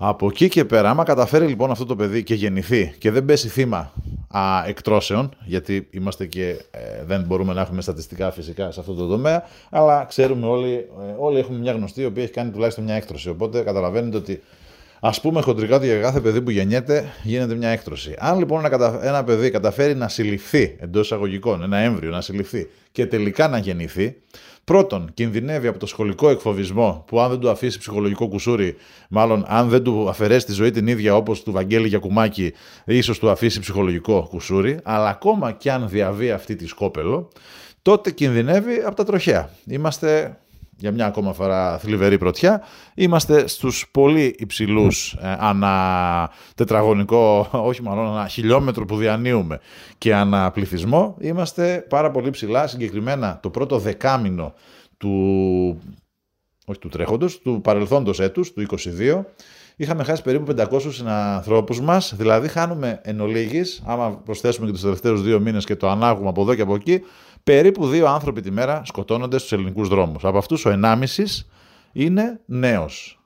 Από 0.01 0.27
εκεί 0.27 0.49
και 0.49 0.65
πέρα, 0.65 0.91
άμα 0.91 1.05
καταφέρει 1.05 1.47
λοιπόν 1.47 1.71
αυτό 1.71 1.87
το 1.87 1.97
παιδί 1.97 2.23
και 2.23 2.35
γεννηθεί 2.35 2.95
και 2.99 3.11
δεν 3.11 3.25
πέσει 3.25 3.49
θύμα 3.49 3.93
α, 4.29 4.65
εκτρώσεων, 4.67 5.31
γιατί 5.45 5.89
είμαστε 5.91 6.27
και 6.27 6.49
ε, 6.71 7.05
δεν 7.07 7.23
μπορούμε 7.23 7.53
να 7.53 7.61
έχουμε 7.61 7.81
στατιστικά 7.81 8.31
φυσικά 8.31 8.71
σε 8.71 8.81
αυτό 8.81 8.95
το 8.95 9.07
τομέα, 9.07 9.43
αλλά 9.71 10.05
ξέρουμε 10.05 10.47
όλοι, 10.47 10.73
ε, 10.73 11.15
όλοι 11.19 11.39
έχουμε 11.39 11.59
μια 11.59 11.73
γνωστή 11.73 12.01
η 12.01 12.05
οποία 12.05 12.23
έχει 12.23 12.33
κάνει 12.33 12.51
τουλάχιστον 12.51 12.85
μια 12.85 12.95
έκτρωση. 12.95 13.29
Οπότε 13.29 13.61
καταλαβαίνετε 13.61 14.17
ότι 14.17 14.43
Α 15.01 15.11
πούμε 15.11 15.41
χοντρικά 15.41 15.77
ότι 15.77 15.87
για 15.87 16.01
κάθε 16.01 16.21
παιδί 16.21 16.41
που 16.41 16.51
γεννιέται 16.51 17.13
γίνεται 17.23 17.55
μια 17.55 17.69
έκτρωση. 17.69 18.15
Αν 18.19 18.39
λοιπόν 18.39 18.65
ένα, 18.65 19.01
ένα 19.03 19.25
παιδί 19.25 19.51
καταφέρει 19.51 19.95
να 19.95 20.09
συλληφθεί 20.09 20.77
εντός 20.81 21.05
εισαγωγικών, 21.05 21.63
ένα 21.63 21.79
έμβριο 21.79 22.11
να 22.11 22.21
συλληφθεί 22.21 22.69
και 22.93 23.07
τελικά 23.07 23.49
να 23.49 23.59
γεννηθεί, 23.59 24.17
πρώτον 24.69 25.11
κινδυνεύει 25.15 25.67
από 25.67 25.79
το 25.79 25.87
σχολικό 25.87 26.29
εκφοβισμό 26.29 27.05
που 27.07 27.21
αν 27.21 27.31
δεν 27.31 27.39
του 27.39 27.51
αφήσει 27.51 27.79
ψυχολογικό 27.79 28.29
κουσούρι, 28.29 28.77
μάλλον 29.09 29.45
αν 29.47 29.69
δεν 29.69 29.83
του 29.83 30.09
αφαιρέσει 30.09 30.47
τη 30.47 30.53
ζωή 30.53 30.71
την 30.71 30.87
ίδια 30.87 31.17
όπως 31.17 31.43
του 31.43 31.53
Βαγγέλη 31.53 31.89
Γιακουμάκη, 31.89 32.53
ίσως 32.85 33.19
του 33.19 33.31
αφήσει 33.31 33.61
ψυχολογικό 33.61 34.27
κουσούρι, 34.31 34.79
αλλά 34.83 35.09
ακόμα 35.09 35.53
και 35.53 35.73
αν 35.73 35.89
διαβεί 35.89 36.31
αυτή 36.31 36.57
τη 36.57 36.67
σκόπελο, 36.67 37.29
τότε 37.83 38.11
κινδυνεύει 38.11 38.83
από 38.87 38.97
τα 38.97 39.05
τροχέα. 39.05 39.51
Είμαστε 39.67 40.39
για 40.79 40.93
μια 40.93 41.07
ακόμα 41.07 41.33
φορά 41.33 41.79
θλιβερή 41.79 42.19
πρωτιά. 42.19 42.63
Είμαστε 42.95 43.47
στους 43.47 43.89
πολύ 43.91 44.35
υψηλούς 44.39 45.13
ε, 45.13 45.37
ανα 45.39 46.31
τετραγωνικό, 46.55 47.49
όχι 47.53 47.83
μάλλον 47.83 48.07
ανα 48.07 48.29
χιλιόμετρο 48.29 48.85
που 48.85 48.97
διανύουμε 48.97 49.61
και 49.99 50.15
ανα 50.15 50.51
πληθυσμό. 50.51 51.17
Είμαστε 51.21 51.87
πάρα 51.89 52.11
πολύ 52.11 52.31
ψηλά, 52.31 52.67
συγκεκριμένα 52.67 53.39
το 53.43 53.51
πρώτο 53.51 53.79
δεκάμινο 53.79 54.55
του, 54.97 55.11
όχι 56.67 56.79
του 56.79 56.89
τρέχοντος, 56.89 57.39
του 57.39 57.61
παρελθόντος 57.63 58.21
έτους, 58.21 58.53
του 58.53 58.67
22, 58.99 59.25
είχαμε 59.77 60.05
χάσει 60.05 60.23
περίπου 60.23 60.55
500 60.57 60.93
συνανθρώπους 60.93 61.81
μας, 61.81 62.15
δηλαδή 62.17 62.49
χάνουμε 62.49 63.01
εν 63.03 63.21
ολίγης, 63.21 63.83
άμα 63.87 64.11
προσθέσουμε 64.11 64.67
και 64.67 64.73
τους 64.73 64.83
τελευταίους 64.83 65.23
δύο 65.23 65.41
μήνες 65.41 65.65
και 65.65 65.77
το 65.77 65.89
ανάγουμε 65.89 66.29
από 66.29 66.43
εδώ 66.43 66.55
και 66.55 66.63
από 66.63 66.75
εκεί, 66.75 67.03
περίπου 67.49 67.87
δύο 67.87 68.07
άνθρωποι 68.07 68.41
τη 68.41 68.51
μέρα 68.51 68.83
σκοτώνονται 68.85 69.39
στους 69.39 69.53
ελληνικούς 69.53 69.89
δρόμους. 69.89 70.25
Από 70.25 70.39
αυτούς 70.39 70.65
ο 70.65 70.81
1,5 70.83 71.05
είναι 71.93 72.41
νέος. 72.47 73.21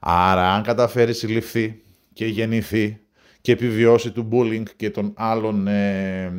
Άρα 0.00 0.52
αν 0.52 0.62
καταφέρει 0.62 1.14
συλληφθεί 1.14 1.82
και 2.12 2.26
γεννηθεί 2.26 3.00
και 3.40 3.52
επιβιώσει 3.52 4.10
του 4.10 4.28
bullying 4.32 4.62
και 4.76 4.90
των 4.90 5.12
άλλων 5.16 5.66
ε, 5.66 6.32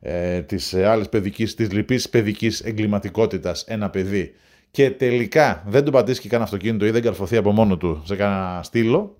ε, 0.00 0.42
της 0.42 0.74
άλλης 0.74 1.08
παιδικής, 1.08 1.54
της 1.54 1.72
λυπής 1.72 2.08
παιδικής 2.08 2.60
εγκληματικότητας 2.60 3.64
ένα 3.64 3.90
παιδί 3.90 4.34
και 4.70 4.90
τελικά 4.90 5.64
δεν 5.66 5.84
του 5.84 5.90
πατήσει 5.90 6.20
και 6.20 6.28
κανένα 6.28 6.48
αυτοκίνητο 6.50 6.86
ή 6.86 6.90
δεν 6.90 7.02
καρφωθεί 7.02 7.36
από 7.36 7.52
μόνο 7.52 7.76
του 7.76 8.02
σε 8.04 8.16
κανένα 8.16 8.62
στήλο 8.62 9.16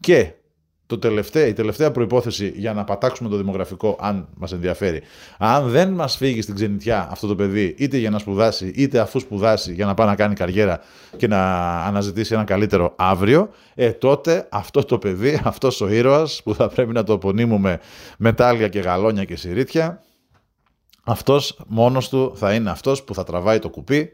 και 0.00 0.32
το 0.92 0.98
τελευταίο, 0.98 1.46
η 1.46 1.52
τελευταία 1.52 1.90
προπόθεση 1.90 2.52
για 2.56 2.72
να 2.72 2.84
πατάξουμε 2.84 3.28
το 3.28 3.36
δημογραφικό, 3.36 3.96
αν 4.00 4.28
μας 4.36 4.52
ενδιαφέρει, 4.52 5.02
αν 5.38 5.68
δεν 5.68 5.90
μας 5.90 6.16
φύγει 6.16 6.42
στην 6.42 6.54
ξενιτιά 6.54 7.08
αυτό 7.10 7.26
το 7.26 7.34
παιδί, 7.34 7.74
είτε 7.78 7.96
για 7.96 8.10
να 8.10 8.18
σπουδάσει, 8.18 8.72
είτε 8.76 8.98
αφού 8.98 9.20
σπουδάσει 9.20 9.72
για 9.72 9.86
να 9.86 9.94
πάει 9.94 10.06
να 10.06 10.14
κάνει 10.14 10.34
καριέρα 10.34 10.80
και 11.16 11.26
να 11.26 11.72
αναζητήσει 11.80 12.34
ένα 12.34 12.44
καλύτερο 12.44 12.92
αύριο, 12.96 13.48
ε, 13.74 13.90
τότε 13.90 14.48
αυτό 14.50 14.84
το 14.84 14.98
παιδί, 14.98 15.40
αυτός 15.44 15.80
ο 15.80 15.88
ήρωας 15.88 16.40
που 16.44 16.54
θα 16.54 16.68
πρέπει 16.68 16.92
να 16.92 17.04
το 17.04 17.12
απονείμουμε 17.12 17.80
μετάλλια 18.18 18.68
και 18.68 18.80
γαλόνια 18.80 19.24
και 19.24 19.36
συρίτια, 19.36 20.02
αυτός 21.04 21.60
μόνος 21.66 22.08
του 22.08 22.32
θα 22.36 22.54
είναι 22.54 22.70
αυτός 22.70 23.02
που 23.02 23.14
θα 23.14 23.24
τραβάει 23.24 23.58
το 23.58 23.68
κουπί, 23.68 24.12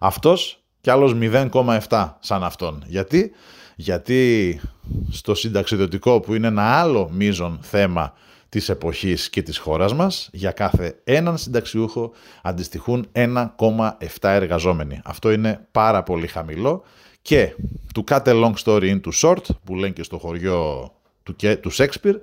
αυτός 0.00 0.62
κι 0.80 0.90
άλλος 0.90 1.14
0,7 1.20 2.16
σαν 2.20 2.44
αυτόν. 2.44 2.82
Γιατί; 2.86 3.32
γιατί 3.76 4.60
στο 5.10 5.34
συνταξιδοτικό 5.34 6.20
που 6.20 6.34
είναι 6.34 6.46
ένα 6.46 6.62
άλλο 6.62 7.10
μείζον 7.12 7.58
θέμα 7.62 8.14
της 8.48 8.68
εποχής 8.68 9.30
και 9.30 9.42
της 9.42 9.58
χώρας 9.58 9.94
μας, 9.94 10.28
για 10.32 10.50
κάθε 10.50 11.00
έναν 11.04 11.38
συνταξιούχο 11.38 12.12
αντιστοιχούν 12.42 13.06
1,7 13.12 13.48
εργαζόμενοι. 14.20 15.00
Αυτό 15.04 15.32
είναι 15.32 15.66
πάρα 15.70 16.02
πολύ 16.02 16.26
χαμηλό 16.26 16.82
και 17.22 17.54
του 17.94 18.04
cut 18.08 18.22
a 18.22 18.44
long 18.44 18.52
story 18.64 19.00
into 19.00 19.10
short, 19.22 19.42
που 19.64 19.74
λένε 19.74 19.92
και 19.92 20.02
στο 20.02 20.18
χωριό 20.18 20.92
του, 21.22 21.36
του 21.60 21.72
Shakespeare, 21.72 22.16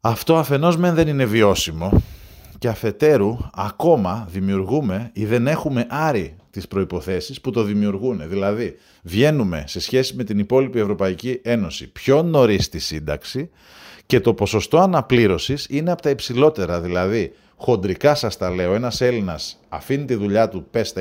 αυτό 0.00 0.36
αφενός 0.36 0.76
μεν 0.76 0.94
δεν 0.94 1.08
είναι 1.08 1.24
βιώσιμο 1.24 2.02
και 2.58 2.68
αφετέρου 2.68 3.36
ακόμα 3.54 4.28
δημιουργούμε 4.30 5.10
ή 5.12 5.24
δεν 5.24 5.46
έχουμε 5.46 5.86
άρει 5.88 6.36
τις 6.50 6.68
προϋποθέσεις 6.68 7.40
που 7.40 7.50
το 7.50 7.62
δημιουργούν. 7.62 8.28
Δηλαδή, 8.28 8.76
βγαίνουμε 9.02 9.64
σε 9.66 9.80
σχέση 9.80 10.14
με 10.14 10.24
την 10.24 10.38
υπόλοιπη 10.38 10.78
Ευρωπαϊκή 10.78 11.40
Ένωση 11.42 11.92
πιο 11.92 12.22
νωρίς 12.22 12.64
στη 12.64 12.78
σύνταξη 12.78 13.50
και 14.06 14.20
το 14.20 14.34
ποσοστό 14.34 14.78
αναπλήρωσης 14.78 15.66
είναι 15.70 15.90
από 15.90 16.02
τα 16.02 16.10
υψηλότερα. 16.10 16.80
Δηλαδή, 16.80 17.32
χοντρικά 17.64 18.14
σας 18.14 18.36
τα 18.36 18.50
λέω, 18.50 18.74
ένας 18.74 19.00
Έλληνας 19.00 19.60
αφήνει 19.68 20.04
τη 20.04 20.14
δουλειά 20.14 20.48
του, 20.48 20.66
πες 20.70 20.92
τα 20.92 21.00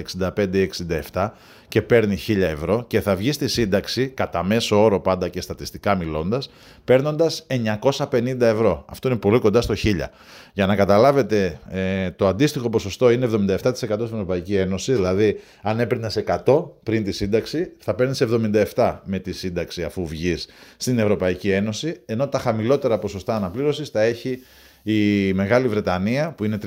65-67 1.12 1.30
και 1.68 1.82
παίρνει 1.82 2.18
1000 2.28 2.38
ευρώ 2.38 2.84
και 2.88 3.02
θα 3.02 3.16
βγει 3.16 3.32
στη 3.32 3.48
σύνταξη, 3.48 4.08
κατά 4.08 4.44
μέσο 4.44 4.84
όρο 4.84 5.00
πάντα 5.00 5.28
και 5.28 5.42
στατιστικά 5.42 5.96
μιλώντας, 5.96 6.50
παίρνοντας 6.84 7.46
950 7.48 8.42
ευρώ. 8.42 8.86
Αυτό 8.90 9.08
είναι 9.08 9.18
πολύ 9.18 9.40
κοντά 9.40 9.62
στο 9.62 9.74
1000. 9.74 10.10
Για 10.54 10.66
να 10.66 10.76
καταλάβετε, 10.76 11.60
ε, 11.70 12.12
το 12.12 12.28
αντίστοιχο 12.28 12.70
ποσοστό 12.70 13.10
είναι 13.10 13.26
77% 13.26 14.06
στην 14.06 14.16
Ευρωπαϊκή 14.16 14.56
Ένωση, 14.56 14.94
δηλαδή 14.94 15.40
αν 15.62 15.80
έπαιρνες 15.80 16.16
100 16.18 16.72
πριν 16.84 17.04
τη 17.04 17.12
σύνταξη, 17.12 17.72
θα 17.78 17.94
παίρνεις 17.94 18.22
77 18.22 19.02
με 19.04 19.20
τη 19.20 19.32
σύνταξη 19.32 19.84
αφού 19.84 20.08
βγεις 20.08 20.48
στην 20.78 21.00
Ευρωπαϊκή 21.00 21.52
Ένωση, 21.52 22.02
ενώ 22.06 22.28
τα 22.28 22.40
χαμηλότερα 22.40 23.00
ποσοστά 23.00 23.36
αναπλήρωσης 23.36 23.92
τα 23.92 24.02
έχει 24.02 24.40
η 24.84 25.34
Μεγάλη 25.34 25.68
Βρετανία 25.68 26.32
που 26.32 26.44
είναι 26.44 26.58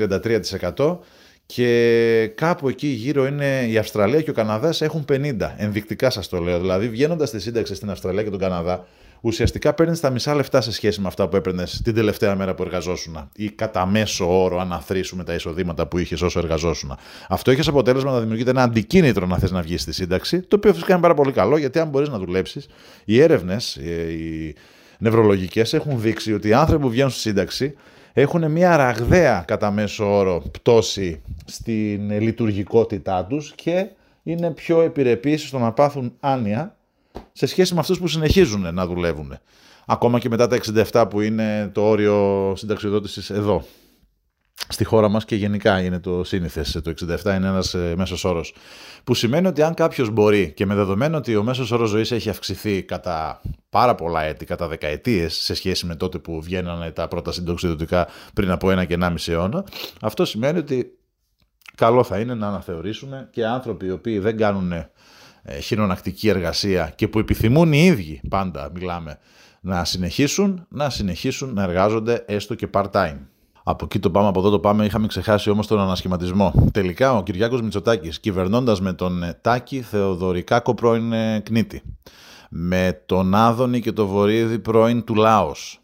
33% 0.76 0.98
και 1.46 2.32
κάπου 2.34 2.68
εκεί 2.68 2.86
γύρω 2.86 3.26
είναι 3.26 3.66
η 3.68 3.78
Αυστραλία 3.78 4.22
και 4.22 4.30
ο 4.30 4.32
Καναδάς 4.32 4.82
έχουν 4.82 5.04
50. 5.08 5.34
Ενδεικτικά 5.56 6.10
σας 6.10 6.28
το 6.28 6.38
λέω. 6.38 6.60
Δηλαδή 6.60 6.88
βγαίνοντας 6.88 7.28
στη 7.28 7.40
σύνταξη 7.40 7.74
στην 7.74 7.90
Αυστραλία 7.90 8.22
και 8.22 8.30
τον 8.30 8.38
Καναδά, 8.38 8.86
ουσιαστικά 9.20 9.74
παίρνεις 9.74 10.00
τα 10.00 10.10
μισά 10.10 10.34
λεφτά 10.34 10.60
σε 10.60 10.72
σχέση 10.72 11.00
με 11.00 11.08
αυτά 11.08 11.28
που 11.28 11.36
έπαιρνες 11.36 11.80
την 11.84 11.94
τελευταία 11.94 12.34
μέρα 12.34 12.54
που 12.54 12.62
εργαζόσουν 12.62 13.30
ή 13.36 13.50
κατά 13.50 13.86
μέσο 13.86 14.42
όρο 14.44 14.60
αν 14.60 14.72
αθροίσουμε 14.72 15.24
τα 15.24 15.34
εισοδήματα 15.34 15.86
που 15.86 15.98
είχες 15.98 16.22
όσο 16.22 16.38
εργαζόσουν. 16.38 16.96
Αυτό 17.28 17.50
έχει 17.50 17.68
αποτέλεσμα 17.68 18.12
να 18.12 18.20
δημιουργείται 18.20 18.50
ένα 18.50 18.62
αντικίνητρο 18.62 19.26
να 19.26 19.38
θες 19.38 19.50
να 19.50 19.62
βγεις 19.62 19.82
στη 19.82 19.92
σύνταξη, 19.92 20.40
το 20.40 20.56
οποίο 20.56 20.72
φυσικά 20.72 20.92
είναι 20.92 21.02
πάρα 21.02 21.14
πολύ 21.14 21.32
καλό 21.32 21.56
γιατί 21.56 21.78
αν 21.78 21.88
μπορείς 21.88 22.08
να 22.08 22.18
δουλέψεις, 22.18 22.66
οι 23.04 23.20
έρευνες, 23.20 23.76
οι 23.76 24.54
νευρολογικές 24.98 25.72
έχουν 25.72 26.00
δείξει 26.00 26.32
ότι 26.32 26.48
οι 26.48 26.52
άνθρωποι 26.52 26.82
που 26.82 26.90
βγαίνουν 26.90 27.10
στη 27.10 27.20
σύνταξη 27.20 27.74
έχουν 28.18 28.50
μια 28.50 28.76
ραγδαία 28.76 29.44
κατά 29.46 29.70
μέσο 29.70 30.16
όρο 30.16 30.42
πτώση 30.50 31.22
στην 31.44 32.20
λειτουργικότητά 32.20 33.24
τους 33.24 33.52
και 33.54 33.86
είναι 34.22 34.50
πιο 34.50 34.80
επιρρεπείς 34.80 35.42
στο 35.42 35.58
να 35.58 35.72
πάθουν 35.72 36.12
άνοια 36.20 36.76
σε 37.32 37.46
σχέση 37.46 37.74
με 37.74 37.80
αυτούς 37.80 37.98
που 37.98 38.08
συνεχίζουν 38.08 38.74
να 38.74 38.86
δουλεύουν. 38.86 39.38
Ακόμα 39.86 40.18
και 40.18 40.28
μετά 40.28 40.46
τα 40.46 40.58
67 40.92 41.06
που 41.10 41.20
είναι 41.20 41.70
το 41.74 41.88
όριο 41.88 42.52
συνταξιοδότησης 42.56 43.30
εδώ 43.30 43.64
στη 44.68 44.84
χώρα 44.84 45.08
μας 45.08 45.24
και 45.24 45.36
γενικά 45.36 45.80
είναι 45.80 45.98
το 45.98 46.24
σύνηθες. 46.24 46.80
Το 46.84 46.90
67 46.90 47.24
είναι 47.24 47.46
ένας 47.46 47.74
ε, 47.74 47.94
μέσος 47.96 48.24
όρος. 48.24 48.54
Που 49.04 49.14
σημαίνει 49.14 49.46
ότι 49.46 49.62
αν 49.62 49.74
κάποιος 49.74 50.10
μπορεί 50.10 50.52
και 50.52 50.66
με 50.66 50.74
δεδομένο 50.74 51.16
ότι 51.16 51.36
ο 51.36 51.42
μέσος 51.42 51.70
όρος 51.70 51.90
ζωής 51.90 52.10
έχει 52.10 52.28
αυξηθεί 52.28 52.82
κατά 52.82 53.40
πάρα 53.70 53.94
πολλά 53.94 54.22
έτη, 54.22 54.44
κατά 54.44 54.68
δεκαετίες 54.68 55.34
σε 55.34 55.54
σχέση 55.54 55.86
με 55.86 55.94
τότε 55.94 56.18
που 56.18 56.42
βγαίνανε 56.42 56.90
τα 56.90 57.08
πρώτα 57.08 57.32
συντοξιδοτικά 57.32 58.08
πριν 58.34 58.50
από 58.50 58.70
ένα 58.70 58.84
και 58.84 58.94
ένα 58.94 59.10
μισή 59.10 59.32
αιώνα, 59.32 59.64
αυτό 60.00 60.24
σημαίνει 60.24 60.58
ότι 60.58 60.98
καλό 61.74 62.04
θα 62.04 62.18
είναι 62.18 62.34
να 62.34 62.48
αναθεωρήσουμε 62.48 63.28
και 63.32 63.46
άνθρωποι 63.46 63.86
οι 63.86 63.90
οποίοι 63.90 64.18
δεν 64.18 64.36
κάνουν 64.36 64.72
ε, 64.72 64.90
χειρονακτική 65.60 66.28
εργασία 66.28 66.92
και 66.96 67.08
που 67.08 67.18
επιθυμούν 67.18 67.72
οι 67.72 67.84
ίδιοι, 67.84 68.20
πάντα 68.28 68.70
μιλάμε, 68.74 69.18
να 69.60 69.84
συνεχίσουν, 69.84 70.66
να 70.68 70.90
συνεχίσουν 70.90 71.54
να 71.54 71.62
εργάζονται 71.62 72.24
έστω 72.26 72.54
και 72.54 72.68
part-time. 72.72 73.18
Από 73.68 73.84
εκεί 73.84 73.98
το 73.98 74.10
πάμε, 74.10 74.28
από 74.28 74.38
εδώ 74.38 74.50
το 74.50 74.58
πάμε. 74.58 74.84
Είχαμε 74.84 75.06
ξεχάσει 75.06 75.50
όμως 75.50 75.66
τον 75.66 75.80
ανασχηματισμό. 75.80 76.52
Τελικά 76.72 77.16
ο 77.16 77.22
Κυριάκος 77.22 77.62
Μητσοτάκης, 77.62 78.20
κυβερνώντας 78.20 78.80
με 78.80 78.92
τον 78.92 79.22
Τάκη 79.40 79.80
Θεοδωρικάκο 79.80 80.74
πρώην 80.74 81.12
ε, 81.12 81.40
Κνήτη, 81.40 81.82
με 82.48 83.02
τον 83.06 83.34
Άδωνη 83.34 83.80
και 83.80 83.92
τον 83.92 84.06
Βορύδη 84.06 84.58
πρώην 84.58 85.04
του 85.04 85.14
Λάος 85.14 85.80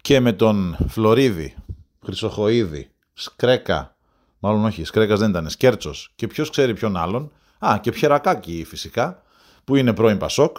και 0.00 0.20
με 0.20 0.32
τον 0.32 0.76
Φλωρίδη, 0.88 1.54
Χρυσοχοίδη, 2.04 2.90
Σκρέκα, 3.12 3.96
Μάλλον 4.38 4.64
όχι, 4.64 4.84
Σκρέκας 4.84 5.18
δεν 5.18 5.30
ήταν. 5.30 5.48
Σκέρτσος. 5.48 6.12
Και 6.14 6.26
ποιος 6.26 6.50
ξέρει 6.50 6.74
ποιον 6.74 6.96
άλλον. 6.96 7.32
Α, 7.58 7.78
και 7.80 7.90
Πιερακάκη 7.90 8.64
φυσικά, 8.68 9.22
που 9.64 9.76
είναι 9.76 9.92
πρώην 9.92 10.18
Πασόκ. 10.18 10.56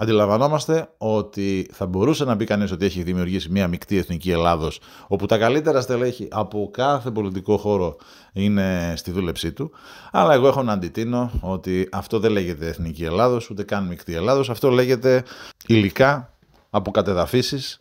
Αντιλαμβανόμαστε 0.00 0.88
ότι 0.98 1.70
θα 1.72 1.86
μπορούσε 1.86 2.24
να 2.24 2.36
πει 2.36 2.44
κανείς 2.44 2.72
ότι 2.72 2.84
έχει 2.84 3.02
δημιουργήσει 3.02 3.50
μια 3.50 3.68
μεικτή 3.68 3.96
εθνική 3.96 4.30
Ελλάδος, 4.30 4.80
όπου 5.06 5.26
τα 5.26 5.38
καλύτερα 5.38 5.80
στελέχη 5.80 6.28
από 6.30 6.70
κάθε 6.72 7.10
πολιτικό 7.10 7.56
χώρο 7.56 7.96
είναι 8.32 8.92
στη 8.96 9.10
δούλεψή 9.10 9.52
του. 9.52 9.70
Αλλά 10.12 10.34
εγώ 10.34 10.48
έχω 10.48 10.62
να 10.62 10.72
αντιτείνω 10.72 11.30
ότι 11.40 11.88
αυτό 11.92 12.18
δεν 12.18 12.30
λέγεται 12.30 12.66
εθνική 12.66 13.04
Ελλάδος, 13.04 13.50
ούτε 13.50 13.62
καν 13.62 13.86
μεικτή 13.86 14.14
Ελλάδος. 14.14 14.50
Αυτό 14.50 14.70
λέγεται 14.70 15.24
υλικά 15.66 16.32
από 16.70 16.90
κατεδαφίσεις 16.90 17.80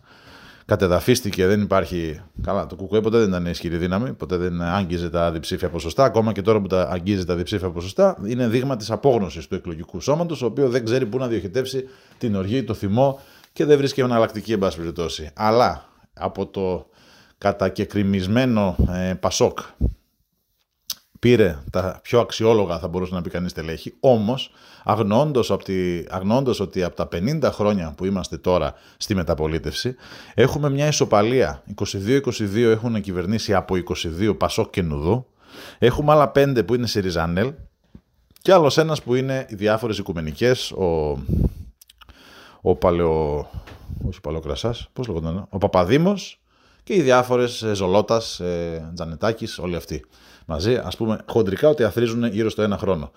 κατεδαφίστηκε, 0.68 1.48
δεν 1.48 1.62
υπάρχει. 1.62 2.22
Καλά, 2.42 2.66
το 2.66 2.76
ΚΚΕ 2.76 3.02
ποτέ 3.02 3.18
δεν 3.18 3.28
ήταν 3.28 3.46
ισχυρή 3.46 3.78
δύναμη, 3.78 4.14
ποτέ 4.14 4.38
δεν 4.38 4.62
άγγιζε 4.62 5.10
τα 5.10 5.32
διψήφια 5.32 5.70
ποσοστά. 5.70 6.04
Ακόμα 6.04 6.32
και 6.32 6.42
τώρα 6.42 6.62
που 6.62 6.68
τα 6.68 6.90
αγγίζει 6.92 7.26
τα 7.26 7.36
διψήφια 7.36 7.70
ποσοστά, 7.70 8.18
είναι 8.26 8.48
δείγμα 8.48 8.76
της 8.76 8.92
απόγνωσης 8.92 9.48
του 9.48 9.56
εκλογικού 9.56 10.00
σώματος, 10.00 10.42
ο 10.42 10.46
οποίος 10.46 10.70
δεν 10.72 10.86
ξέρει 10.86 11.06
πού 11.06 11.18
να 11.18 11.28
διοχετεύσει 11.28 11.86
την 12.18 12.36
οργή, 12.36 12.64
το 12.64 12.74
θυμό 12.74 13.20
και 13.54 13.66
δεν 13.66 13.78
βρίσκει 13.78 14.02
εναλλακτική, 14.02 14.52
εν 14.52 14.60
πάση 14.60 14.78
περιπτώσει. 14.78 15.30
Αλλά 15.34 15.86
από 16.14 16.48
το 16.48 16.90
κατακεκριμισμένο 17.38 18.76
ε, 18.90 19.14
Πασόκ 19.14 19.60
πήρε 21.28 21.58
τα 21.72 22.00
πιο 22.04 22.20
αξιόλογα, 22.20 22.80
θα 22.80 22.88
μπορούσε 22.88 23.14
να 23.14 23.22
πει 23.22 23.30
κανείς 23.30 23.54
τελέχη, 23.54 23.94
όμως 24.00 24.52
αγνοώντας, 24.84 26.60
ότι 26.60 26.84
από 26.84 26.96
τα 26.96 27.08
50 27.12 27.50
χρόνια 27.52 27.94
που 27.98 28.06
είμαστε 28.06 28.38
τώρα 28.38 28.74
στη 28.98 29.16
μεταπολίτευση, 29.16 29.96
έχουμε 30.34 30.70
μια 30.70 30.88
ισοπαλία. 30.88 31.64
22-22 31.82 32.56
έχουν 32.56 33.02
κυβερνήσει 33.02 33.54
από 33.54 33.76
22 34.20 34.38
Πασόκ 34.38 34.70
και 34.70 34.82
Νουδού, 34.82 35.26
έχουμε 35.78 36.12
άλλα 36.12 36.32
5 36.36 36.64
που 36.66 36.74
είναι 36.76 36.88
σε 36.88 37.00
Ριζανέλ 37.00 37.54
και 38.42 38.54
άλλος 38.54 38.78
ένας 38.78 39.04
που 39.04 39.16
είναι 39.16 39.46
οι 39.50 39.56
διάφορες 39.56 39.98
οικουμενικές, 39.98 40.72
ο, 40.72 41.18
ο 42.62 42.76
παλαιό, 42.76 43.50
όχι 44.08 44.22
παλαιοκρασάς, 44.22 44.90
πώς 44.94 45.08
λέγονταν, 45.08 45.48
ο 45.50 45.58
Παπαδήμος 45.58 46.42
και 46.84 46.94
οι 46.94 47.02
διάφορες 47.02 47.62
ε, 47.62 47.74
Ζολότας, 47.74 48.40
ε, 48.40 48.92
Τζανετάκης, 48.94 49.58
όλοι 49.58 49.76
αυτοί 49.76 50.06
μαζί, 50.48 50.76
ας 50.76 50.98
πούμε 50.98 51.18
χοντρικά 51.26 51.70
ότι 51.70 51.84
αθρίζουν 51.84 52.26
γύρω 52.26 52.50
στο 52.50 52.62
ένα 52.62 52.78
χρόνο. 52.78 53.12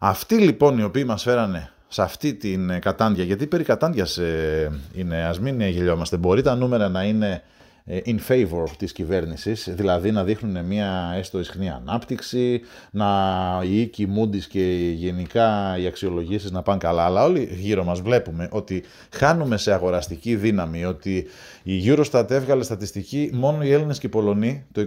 Αυτοί 0.00 0.34
λοιπόν 0.34 0.78
οι 0.78 0.82
οποίοι 0.82 1.04
μας 1.06 1.22
φέρανε 1.22 1.70
σε 1.88 2.02
αυτή 2.02 2.34
την 2.34 2.70
ε, 2.70 2.78
κατάντια, 2.78 3.24
γιατί 3.24 3.46
περί 3.46 3.64
κατάντιας 3.64 4.18
ε, 4.18 4.70
είναι, 4.94 5.24
ας 5.24 5.40
μην 5.40 5.60
γελιόμαστε, 5.60 6.16
μπορεί 6.16 6.42
τα 6.42 6.54
νούμερα 6.54 6.88
να 6.88 7.04
είναι 7.04 7.42
ε, 7.84 7.98
in 8.06 8.16
favor 8.28 8.68
της 8.78 8.92
κυβέρνησης, 8.92 9.68
δηλαδή 9.70 10.10
να 10.10 10.24
δείχνουν 10.24 10.64
μια 10.64 11.14
έστω 11.16 11.38
ισχνή 11.38 11.70
ανάπτυξη, 11.70 12.60
να 12.90 13.08
οι 13.64 13.80
οίκοι 13.80 14.08
Moody's 14.16 14.44
και 14.48 14.92
γενικά 14.94 15.78
οι 15.78 15.86
αξιολογήσεις 15.86 16.50
να 16.50 16.62
πάνε 16.62 16.78
καλά, 16.78 17.04
αλλά 17.04 17.24
όλοι 17.24 17.48
γύρω 17.52 17.84
μας 17.84 18.00
βλέπουμε 18.00 18.48
ότι 18.50 18.84
χάνουμε 19.10 19.56
σε 19.56 19.72
αγοραστική 19.72 20.36
δύναμη, 20.36 20.84
ότι 20.84 21.26
η 21.62 21.82
Eurostat 21.86 22.30
έβγαλε 22.30 22.62
στατιστική, 22.62 23.30
μόνο 23.32 23.62
οι 23.62 23.72
Έλληνες 23.72 23.98
και 23.98 24.06
οι 24.06 24.10
Πολωνοί 24.10 24.64
το 24.72 24.86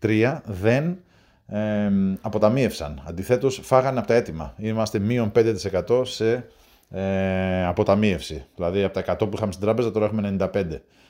23 0.00 0.40
δεν 0.44 0.98
ε, 1.48 1.90
αποταμίευσαν. 2.20 3.02
Αντιθέτως, 3.06 3.60
φάγανε 3.62 3.98
από 3.98 4.08
τα 4.08 4.14
έτοιμα. 4.14 4.54
Είμαστε 4.56 4.98
μείον 4.98 5.32
5% 5.34 6.02
σε 6.06 6.46
ε, 6.90 7.66
αποταμίευση. 7.66 8.44
Δηλαδή, 8.54 8.82
από 8.82 9.02
τα 9.02 9.14
100 9.14 9.18
που 9.18 9.30
είχαμε 9.34 9.52
στην 9.52 9.64
τράπεζα, 9.64 9.90
τώρα 9.90 10.06
έχουμε 10.06 10.36
95. 10.52 10.64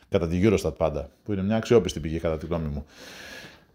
Κατά 0.09 0.29
τη 0.29 0.41
Eurostat 0.43 0.75
πάντα. 0.77 1.09
Που 1.25 1.33
είναι 1.33 1.43
μια 1.43 1.57
αξιόπιστη 1.57 2.01
πηγή, 2.01 2.19
κατά 2.19 2.39
τη 2.39 2.47
γνώμη 2.47 2.69
μου. 2.69 2.85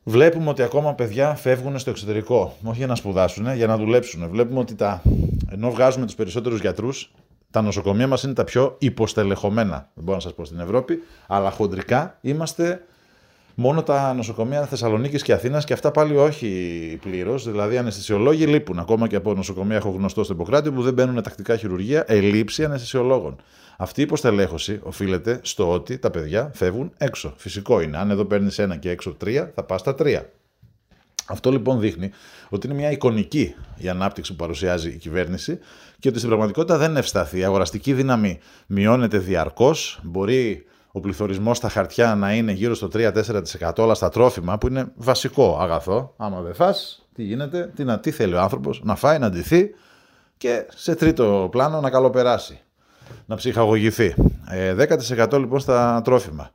Βλέπουμε 0.03 0.49
ότι 0.49 0.61
ακόμα 0.61 0.93
παιδιά 0.93 1.35
φεύγουν 1.35 1.79
στο 1.79 1.89
εξωτερικό. 1.89 2.55
Όχι 2.63 2.77
για 2.77 2.87
να 2.87 2.95
σπουδάσουν, 2.95 3.53
για 3.55 3.67
να 3.67 3.77
δουλέψουν. 3.77 4.29
Βλέπουμε 4.29 4.59
ότι 4.59 4.75
τα... 4.75 5.01
ενώ 5.51 5.71
βγάζουμε 5.71 6.05
τους 6.05 6.15
περισσότερους 6.15 6.59
γιατρούς, 6.59 7.11
τα 7.51 7.61
νοσοκομεία 7.61 8.07
μας 8.07 8.23
είναι 8.23 8.33
τα 8.33 8.43
πιο 8.43 8.75
υποστελεχωμένα. 8.79 9.89
Δεν 9.93 10.03
μπορώ 10.03 10.15
να 10.17 10.23
σας 10.23 10.33
πω 10.33 10.45
στην 10.45 10.59
Ευρώπη, 10.59 11.03
αλλά 11.27 11.51
χοντρικά 11.51 12.17
είμαστε 12.21 12.85
Μόνο 13.55 13.83
τα 13.83 14.13
νοσοκομεία 14.13 14.65
Θεσσαλονίκης 14.65 15.23
και 15.23 15.33
Αθήνας 15.33 15.65
και 15.65 15.73
αυτά 15.73 15.91
πάλι 15.91 16.17
όχι 16.17 16.99
πλήρως. 17.01 17.49
Δηλαδή, 17.51 17.77
αναισθησιολόγοι 17.77 18.45
λείπουν. 18.45 18.79
Ακόμα 18.79 19.07
και 19.07 19.15
από 19.15 19.33
νοσοκομεία 19.33 19.75
έχω 19.75 19.89
γνωστό 19.89 20.23
στο 20.23 20.33
Ιπποκράτη 20.33 20.71
που 20.71 20.81
δεν 20.81 20.93
μπαίνουν 20.93 21.23
τακτικά 21.23 21.57
χειρουργία, 21.57 22.03
ελήψη 22.07 22.63
αναισθησιολόγων. 22.63 23.35
Αυτή 23.77 23.99
η 23.99 24.03
υποστελέχωση 24.03 24.79
οφείλεται 24.83 25.39
στο 25.43 25.71
ότι 25.71 25.97
τα 25.97 26.09
παιδιά 26.09 26.51
φεύγουν 26.53 26.91
έξω. 26.97 27.33
Φυσικό 27.37 27.81
είναι. 27.81 27.97
Αν 27.97 28.09
εδώ 28.09 28.25
παίρνεις 28.25 28.59
ένα 28.59 28.75
και 28.75 28.89
έξω 28.89 29.11
τρία, 29.13 29.51
θα 29.55 29.63
πας 29.63 29.79
στα 29.79 29.95
τρία. 29.95 30.29
Αυτό 31.27 31.51
λοιπόν 31.51 31.79
δείχνει 31.79 32.11
ότι 32.49 32.67
είναι 32.67 32.75
μια 32.75 32.91
εικονική 32.91 33.55
η 33.77 33.89
ανάπτυξη 33.89 34.31
που 34.31 34.37
παρουσιάζει 34.37 34.89
η 34.89 34.97
κυβέρνηση 34.97 35.59
και 35.99 36.07
ότι 36.07 36.17
στην 36.17 36.29
πραγματικότητα 36.29 36.77
δεν 36.77 36.97
ευσταθεί. 36.97 37.39
Η 37.39 37.43
αγοραστική 37.43 37.93
δύναμη 37.93 38.39
μειώνεται 38.67 39.17
διαρκώς. 39.17 39.99
Μπορεί 40.03 40.65
ο 40.95 40.99
πληθωρισμός 40.99 41.57
στα 41.57 41.69
χαρτιά 41.69 42.15
να 42.15 42.33
είναι 42.33 42.51
γύρω 42.51 42.75
στο 42.75 42.87
3-4% 42.93 43.11
αλλά 43.77 43.93
στα 43.93 44.09
τρόφιμα 44.09 44.57
που 44.57 44.67
είναι 44.67 44.91
βασικό 44.95 45.57
αγαθό. 45.61 46.13
Άμα 46.17 46.41
δεν 46.41 46.53
φας, 46.53 47.07
τι 47.15 47.23
γίνεται, 47.23 47.71
τι, 47.75 47.83
να, 47.83 47.99
τι 47.99 48.11
θέλει 48.11 48.33
ο 48.33 48.39
άνθρωπος, 48.39 48.81
να 48.83 48.95
φάει, 48.95 49.19
να 49.19 49.29
ντυθεί 49.29 49.69
και 50.37 50.65
σε 50.75 50.95
τρίτο 50.95 51.47
πλάνο 51.51 51.79
να 51.79 51.89
καλοπεράσει, 51.89 52.59
να 53.25 53.35
ψυχαγωγηθεί. 53.35 54.15
10% 55.17 55.33
ε, 55.33 55.37
λοιπόν 55.37 55.59
στα 55.59 56.01
τρόφιμα. 56.03 56.51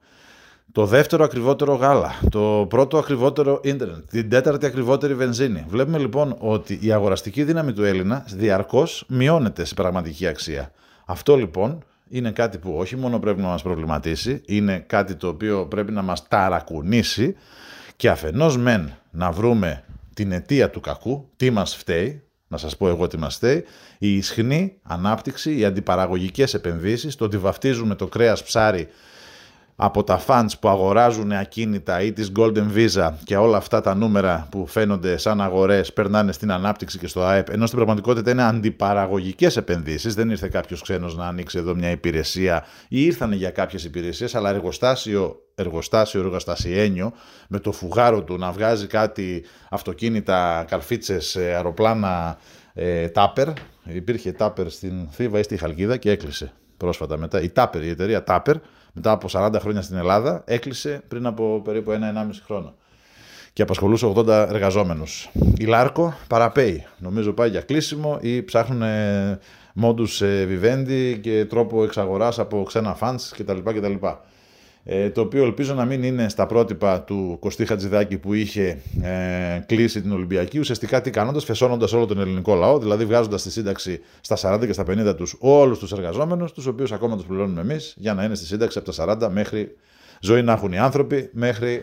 Το 0.72 0.86
δεύτερο 0.86 1.24
ακριβότερο 1.24 1.74
γάλα, 1.74 2.14
το 2.30 2.66
πρώτο 2.68 2.98
ακριβότερο 2.98 3.60
ίντερνετ, 3.62 4.10
την 4.10 4.28
τέταρτη 4.28 4.66
ακριβότερη 4.66 5.14
βενζίνη. 5.14 5.64
Βλέπουμε 5.68 5.98
λοιπόν 5.98 6.36
ότι 6.38 6.78
η 6.82 6.92
αγοραστική 6.92 7.44
δύναμη 7.44 7.72
του 7.72 7.84
Έλληνα 7.84 8.24
διαρκώς 8.34 9.04
μειώνεται 9.08 9.64
σε 9.64 9.74
πραγματική 9.74 10.26
αξία. 10.26 10.72
Αυτό 11.04 11.36
λοιπόν 11.36 11.82
είναι 12.08 12.30
κάτι 12.30 12.58
που 12.58 12.74
όχι 12.76 12.96
μόνο 12.96 13.18
πρέπει 13.18 13.40
να 13.40 13.46
μας 13.48 13.62
προβληματίσει, 13.62 14.42
είναι 14.46 14.78
κάτι 14.78 15.14
το 15.14 15.28
οποίο 15.28 15.66
πρέπει 15.66 15.92
να 15.92 16.02
μας 16.02 16.28
ταρακουνήσει 16.28 17.36
και 17.96 18.10
αφενός 18.10 18.56
μεν 18.56 18.92
να 19.10 19.30
βρούμε 19.30 19.84
την 20.14 20.32
αιτία 20.32 20.70
του 20.70 20.80
κακού, 20.80 21.28
τι 21.36 21.50
μας 21.50 21.76
φταίει, 21.76 22.22
να 22.48 22.56
σας 22.56 22.76
πω 22.76 22.88
εγώ 22.88 23.06
τι 23.06 23.18
μας 23.18 23.34
φταίει, 23.34 23.64
η 23.98 24.16
ισχνή 24.16 24.78
ανάπτυξη, 24.82 25.58
οι 25.58 25.64
αντιπαραγωγικές 25.64 26.54
επενδύσεις, 26.54 27.16
το 27.16 27.24
ότι 27.24 27.38
βαφτίζουμε 27.38 27.94
το 27.94 28.06
κρέας 28.06 28.42
ψάρι 28.42 28.88
από 29.80 30.04
τα 30.04 30.20
funds 30.26 30.50
που 30.60 30.68
αγοράζουν 30.68 31.32
ακίνητα 31.32 32.00
ή 32.00 32.12
της 32.12 32.32
Golden 32.38 32.66
Visa 32.74 33.10
και 33.24 33.36
όλα 33.36 33.56
αυτά 33.56 33.80
τα 33.80 33.94
νούμερα 33.94 34.46
που 34.50 34.66
φαίνονται 34.66 35.16
σαν 35.16 35.40
αγορές 35.40 35.92
περνάνε 35.92 36.32
στην 36.32 36.52
ανάπτυξη 36.52 36.98
και 36.98 37.06
στο 37.06 37.22
ΑΕΠ, 37.22 37.48
ενώ 37.48 37.66
στην 37.66 37.78
πραγματικότητα 37.78 38.30
είναι 38.30 38.42
αντιπαραγωγικές 38.42 39.56
επενδύσεις. 39.56 40.14
Δεν 40.14 40.30
ήρθε 40.30 40.48
κάποιος 40.48 40.82
ξένος 40.82 41.16
να 41.16 41.26
ανοίξει 41.26 41.58
εδώ 41.58 41.74
μια 41.74 41.90
υπηρεσία 41.90 42.64
ή 42.88 43.04
ήρθαν 43.04 43.32
για 43.32 43.50
κάποιες 43.50 43.84
υπηρεσίες, 43.84 44.34
αλλά 44.34 44.50
εργοστάσιο, 44.50 45.36
εργοστάσιο, 45.54 46.20
εργοστασιένιο 46.20 47.12
με 47.48 47.58
το 47.58 47.72
φουγάρο 47.72 48.22
του 48.22 48.38
να 48.38 48.52
βγάζει 48.52 48.86
κάτι 48.86 49.44
αυτοκίνητα, 49.70 50.64
καρφίτσες, 50.68 51.36
ε, 51.36 51.54
αεροπλάνα, 51.54 52.38
ε, 52.74 53.08
τάπερ. 53.08 53.48
Υπήρχε 53.84 54.32
τάπερ 54.32 54.70
στην 54.70 55.08
Θήβα 55.10 55.38
ή 55.38 55.42
στη 55.42 55.56
Χαλκίδα 55.56 55.96
και 55.96 56.10
έκλεισε 56.10 56.52
πρόσφατα 56.78 57.16
μετά. 57.16 57.40
Η 57.40 57.48
Τάπερ, 57.48 57.82
η 57.82 57.88
εταιρεία 57.88 58.24
Τάπερ, 58.24 58.56
μετά 58.92 59.10
από 59.10 59.28
40 59.32 59.54
χρόνια 59.60 59.82
στην 59.82 59.96
Ελλάδα, 59.96 60.42
έκλεισε 60.46 61.02
πριν 61.08 61.26
από 61.26 61.60
περίπου 61.64 61.90
ένα-ενάμιση 61.90 62.42
χρόνο. 62.44 62.74
Και 63.52 63.62
απασχολούσε 63.62 64.12
80 64.16 64.26
εργαζόμενους. 64.28 65.30
Η 65.58 65.64
Λάρκο 65.64 66.14
παραπέει. 66.26 66.86
Νομίζω 66.98 67.32
πάει 67.32 67.50
για 67.50 67.60
κλείσιμο 67.60 68.18
ή 68.20 68.42
ψάχνουν 68.42 68.82
μόντους 69.74 70.22
βιβέντη 70.46 71.18
και 71.22 71.44
τρόπο 71.44 71.84
εξαγοράς 71.84 72.38
από 72.38 72.62
ξένα 72.62 72.94
φαντς 72.94 73.34
κτλ. 73.36 73.58
κτλ. 73.58 74.06
Ε, 74.84 75.10
το 75.10 75.20
οποίο 75.20 75.44
ελπίζω 75.44 75.74
να 75.74 75.84
μην 75.84 76.02
είναι 76.02 76.28
στα 76.28 76.46
πρότυπα 76.46 77.00
του 77.00 77.36
Κωστή 77.40 77.66
Χατζηδάκη 77.66 78.18
που 78.18 78.34
είχε 78.34 78.82
ε, 79.02 79.60
κλείσει 79.66 80.02
την 80.02 80.12
Ολυμπιακή. 80.12 80.58
Ουσιαστικά 80.58 81.00
τι 81.00 81.10
κάνοντας, 81.10 81.44
φεσώνοντας 81.44 81.92
όλο 81.92 82.06
τον 82.06 82.20
ελληνικό 82.20 82.54
λαό, 82.54 82.78
δηλαδή 82.78 83.04
βγάζοντας 83.04 83.42
τη 83.42 83.50
σύνταξη 83.50 84.00
στα 84.20 84.54
40 84.54 84.66
και 84.66 84.72
στα 84.72 84.84
50 84.88 85.16
τους 85.16 85.36
όλους 85.38 85.78
τους 85.78 85.92
εργαζόμενους, 85.92 86.52
τους 86.52 86.66
οποίους 86.66 86.92
ακόμα 86.92 87.16
τους 87.16 87.26
πληρώνουμε 87.26 87.60
εμείς, 87.60 87.94
για 87.96 88.14
να 88.14 88.24
είναι 88.24 88.34
στη 88.34 88.46
σύνταξη 88.46 88.78
από 88.78 88.92
τα 88.92 89.26
40 89.28 89.30
μέχρι 89.30 89.76
ζωή 90.20 90.42
να 90.42 90.52
έχουν 90.52 90.72
οι 90.72 90.78
άνθρωποι, 90.78 91.30
μέχρι 91.32 91.82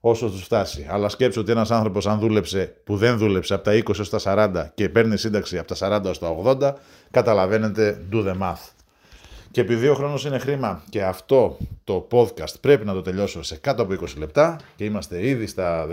όσο 0.00 0.30
τους 0.30 0.42
φτάσει. 0.42 0.86
Αλλά 0.90 1.08
σκέψου 1.08 1.40
ότι 1.40 1.50
ένας 1.50 1.70
άνθρωπος, 1.70 2.06
αν 2.06 2.18
δούλεψε, 2.18 2.76
που 2.84 2.96
δεν 2.96 3.18
δούλεψε 3.18 3.54
από 3.54 3.64
τα 3.64 3.72
20 3.72 3.98
έως 3.98 4.10
τα 4.10 4.18
40 4.24 4.70
και 4.74 4.88
παίρνει 4.88 5.16
σύνταξη 5.16 5.58
από 5.58 5.74
τα 5.74 5.98
40 5.98 6.04
έως 6.04 6.18
τα 6.18 6.36
80, 6.44 6.72
καταλαβαίνετε, 7.10 8.02
do 8.12 8.16
the 8.16 8.32
math. 8.42 8.75
Και 9.56 9.62
επειδή 9.62 9.88
ο 9.88 9.94
χρόνος 9.94 10.24
είναι 10.24 10.38
χρήμα 10.38 10.82
και 10.88 11.04
αυτό 11.04 11.56
το 11.84 12.08
podcast 12.10 12.60
πρέπει 12.60 12.84
να 12.84 12.92
το 12.92 13.02
τελειώσω 13.02 13.42
σε 13.42 13.56
κάτω 13.56 13.82
από 13.82 13.94
20 14.00 14.06
λεπτά 14.18 14.58
και 14.76 14.84
είμαστε 14.84 15.26
ήδη 15.26 15.46
στα 15.46 15.86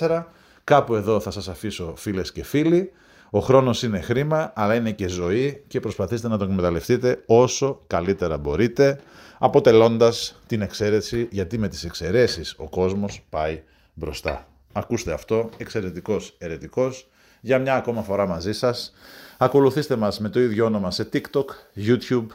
19-14, 0.00 0.24
κάπου 0.64 0.94
εδώ 0.94 1.20
θα 1.20 1.30
σας 1.30 1.48
αφήσω 1.48 1.94
φίλες 1.96 2.32
και 2.32 2.44
φίλοι. 2.44 2.92
Ο 3.30 3.38
χρόνος 3.38 3.82
είναι 3.82 4.00
χρήμα, 4.00 4.52
αλλά 4.54 4.74
είναι 4.74 4.90
και 4.90 5.08
ζωή 5.08 5.64
και 5.68 5.80
προσπαθήστε 5.80 6.28
να 6.28 6.38
τον 6.38 6.50
εκμεταλλευτείτε 6.50 7.22
όσο 7.26 7.80
καλύτερα 7.86 8.38
μπορείτε, 8.38 9.00
αποτελώντας 9.38 10.40
την 10.46 10.62
εξαίρεση, 10.62 11.28
γιατί 11.30 11.58
με 11.58 11.68
τις 11.68 11.84
εξαιρέσεις 11.84 12.54
ο 12.58 12.68
κόσμος 12.68 13.26
πάει 13.30 13.62
μπροστά. 13.94 14.46
Ακούστε 14.72 15.12
αυτό, 15.12 15.50
εξαιρετικός 15.56 16.34
ερετικός. 16.38 17.08
Για 17.40 17.58
μια 17.58 17.74
ακόμα 17.74 18.02
φορά 18.02 18.26
μαζί 18.26 18.52
σας. 18.52 18.92
Ακολουθήστε 19.38 19.96
μας 19.96 20.18
με 20.18 20.28
το 20.28 20.40
ίδιο 20.40 20.64
όνομα 20.64 20.90
σε 20.90 21.08
TikTok, 21.12 21.44
YouTube, 21.86 22.26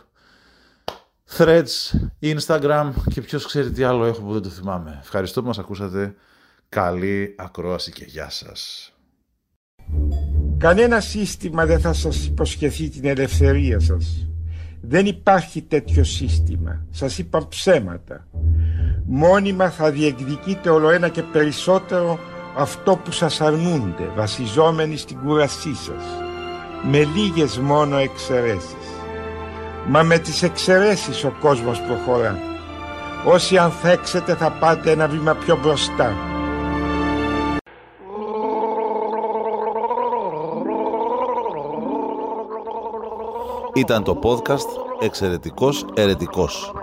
Threads, 1.38 1.96
Instagram 2.22 2.92
και 3.14 3.22
ποιος 3.22 3.46
ξέρει 3.46 3.72
τι 3.72 3.84
άλλο 3.84 4.06
έχω 4.06 4.22
που 4.22 4.34
δεν 4.34 4.42
το 4.42 4.50
θυμάμαι. 4.50 5.00
Ευχαριστώ 5.02 5.42
που 5.42 5.48
μας 5.48 5.60
ακούσατε. 5.60 6.16
Καλή 6.70 7.36
ακρόαση 7.38 7.92
και 7.92 8.06
γεια 8.08 8.30
σας. 8.30 8.94
Κανένα 10.58 11.00
σύστημα 11.00 11.66
δεν 11.66 11.80
θα 11.80 11.94
σας 11.94 12.26
υποσχεθεί 12.26 12.90
την 12.90 13.06
ελευθερία 13.06 13.80
σας. 13.80 14.28
Δεν 14.82 15.06
υπάρχει 15.06 15.62
τέτοιο 15.62 16.04
σύστημα. 16.04 16.86
Σας 16.90 17.18
είπαν 17.18 17.48
ψέματα. 17.48 18.28
Μόνιμα 19.06 19.70
θα 19.70 19.92
διεκδικείτε 19.92 20.70
όλο 20.70 20.90
ένα 20.90 21.10
και 21.10 21.24
περισσότερο 21.24 22.20
αυτό 22.56 22.96
που 22.96 23.12
σας 23.12 23.42
αρνούνται, 23.42 24.12
βασιζόμενοι 24.16 24.98
στην 24.98 25.18
κουρασή 25.18 25.76
σας. 25.76 26.04
Με 26.92 27.04
λίγες 27.04 27.58
μόνο 27.58 27.98
εξαιρέσεις. 27.98 28.93
Μα 29.88 30.04
με 30.04 30.18
τις 30.18 30.44
εξαιρέσεις 30.44 31.24
ο 31.24 31.34
κόσμος 31.40 31.82
προχωρά. 31.82 32.40
Όσοι 33.26 33.58
ανθέξετε 33.58 34.36
θα 34.36 34.52
πάτε 34.52 34.92
ένα 34.92 35.08
βήμα 35.08 35.34
πιο 35.34 35.58
μπροστά. 35.62 36.14
Ήταν 43.74 44.04
το 44.04 44.20
podcast 44.24 44.68
«Εξαιρετικός 45.00 45.86
Ερετικός». 45.94 46.74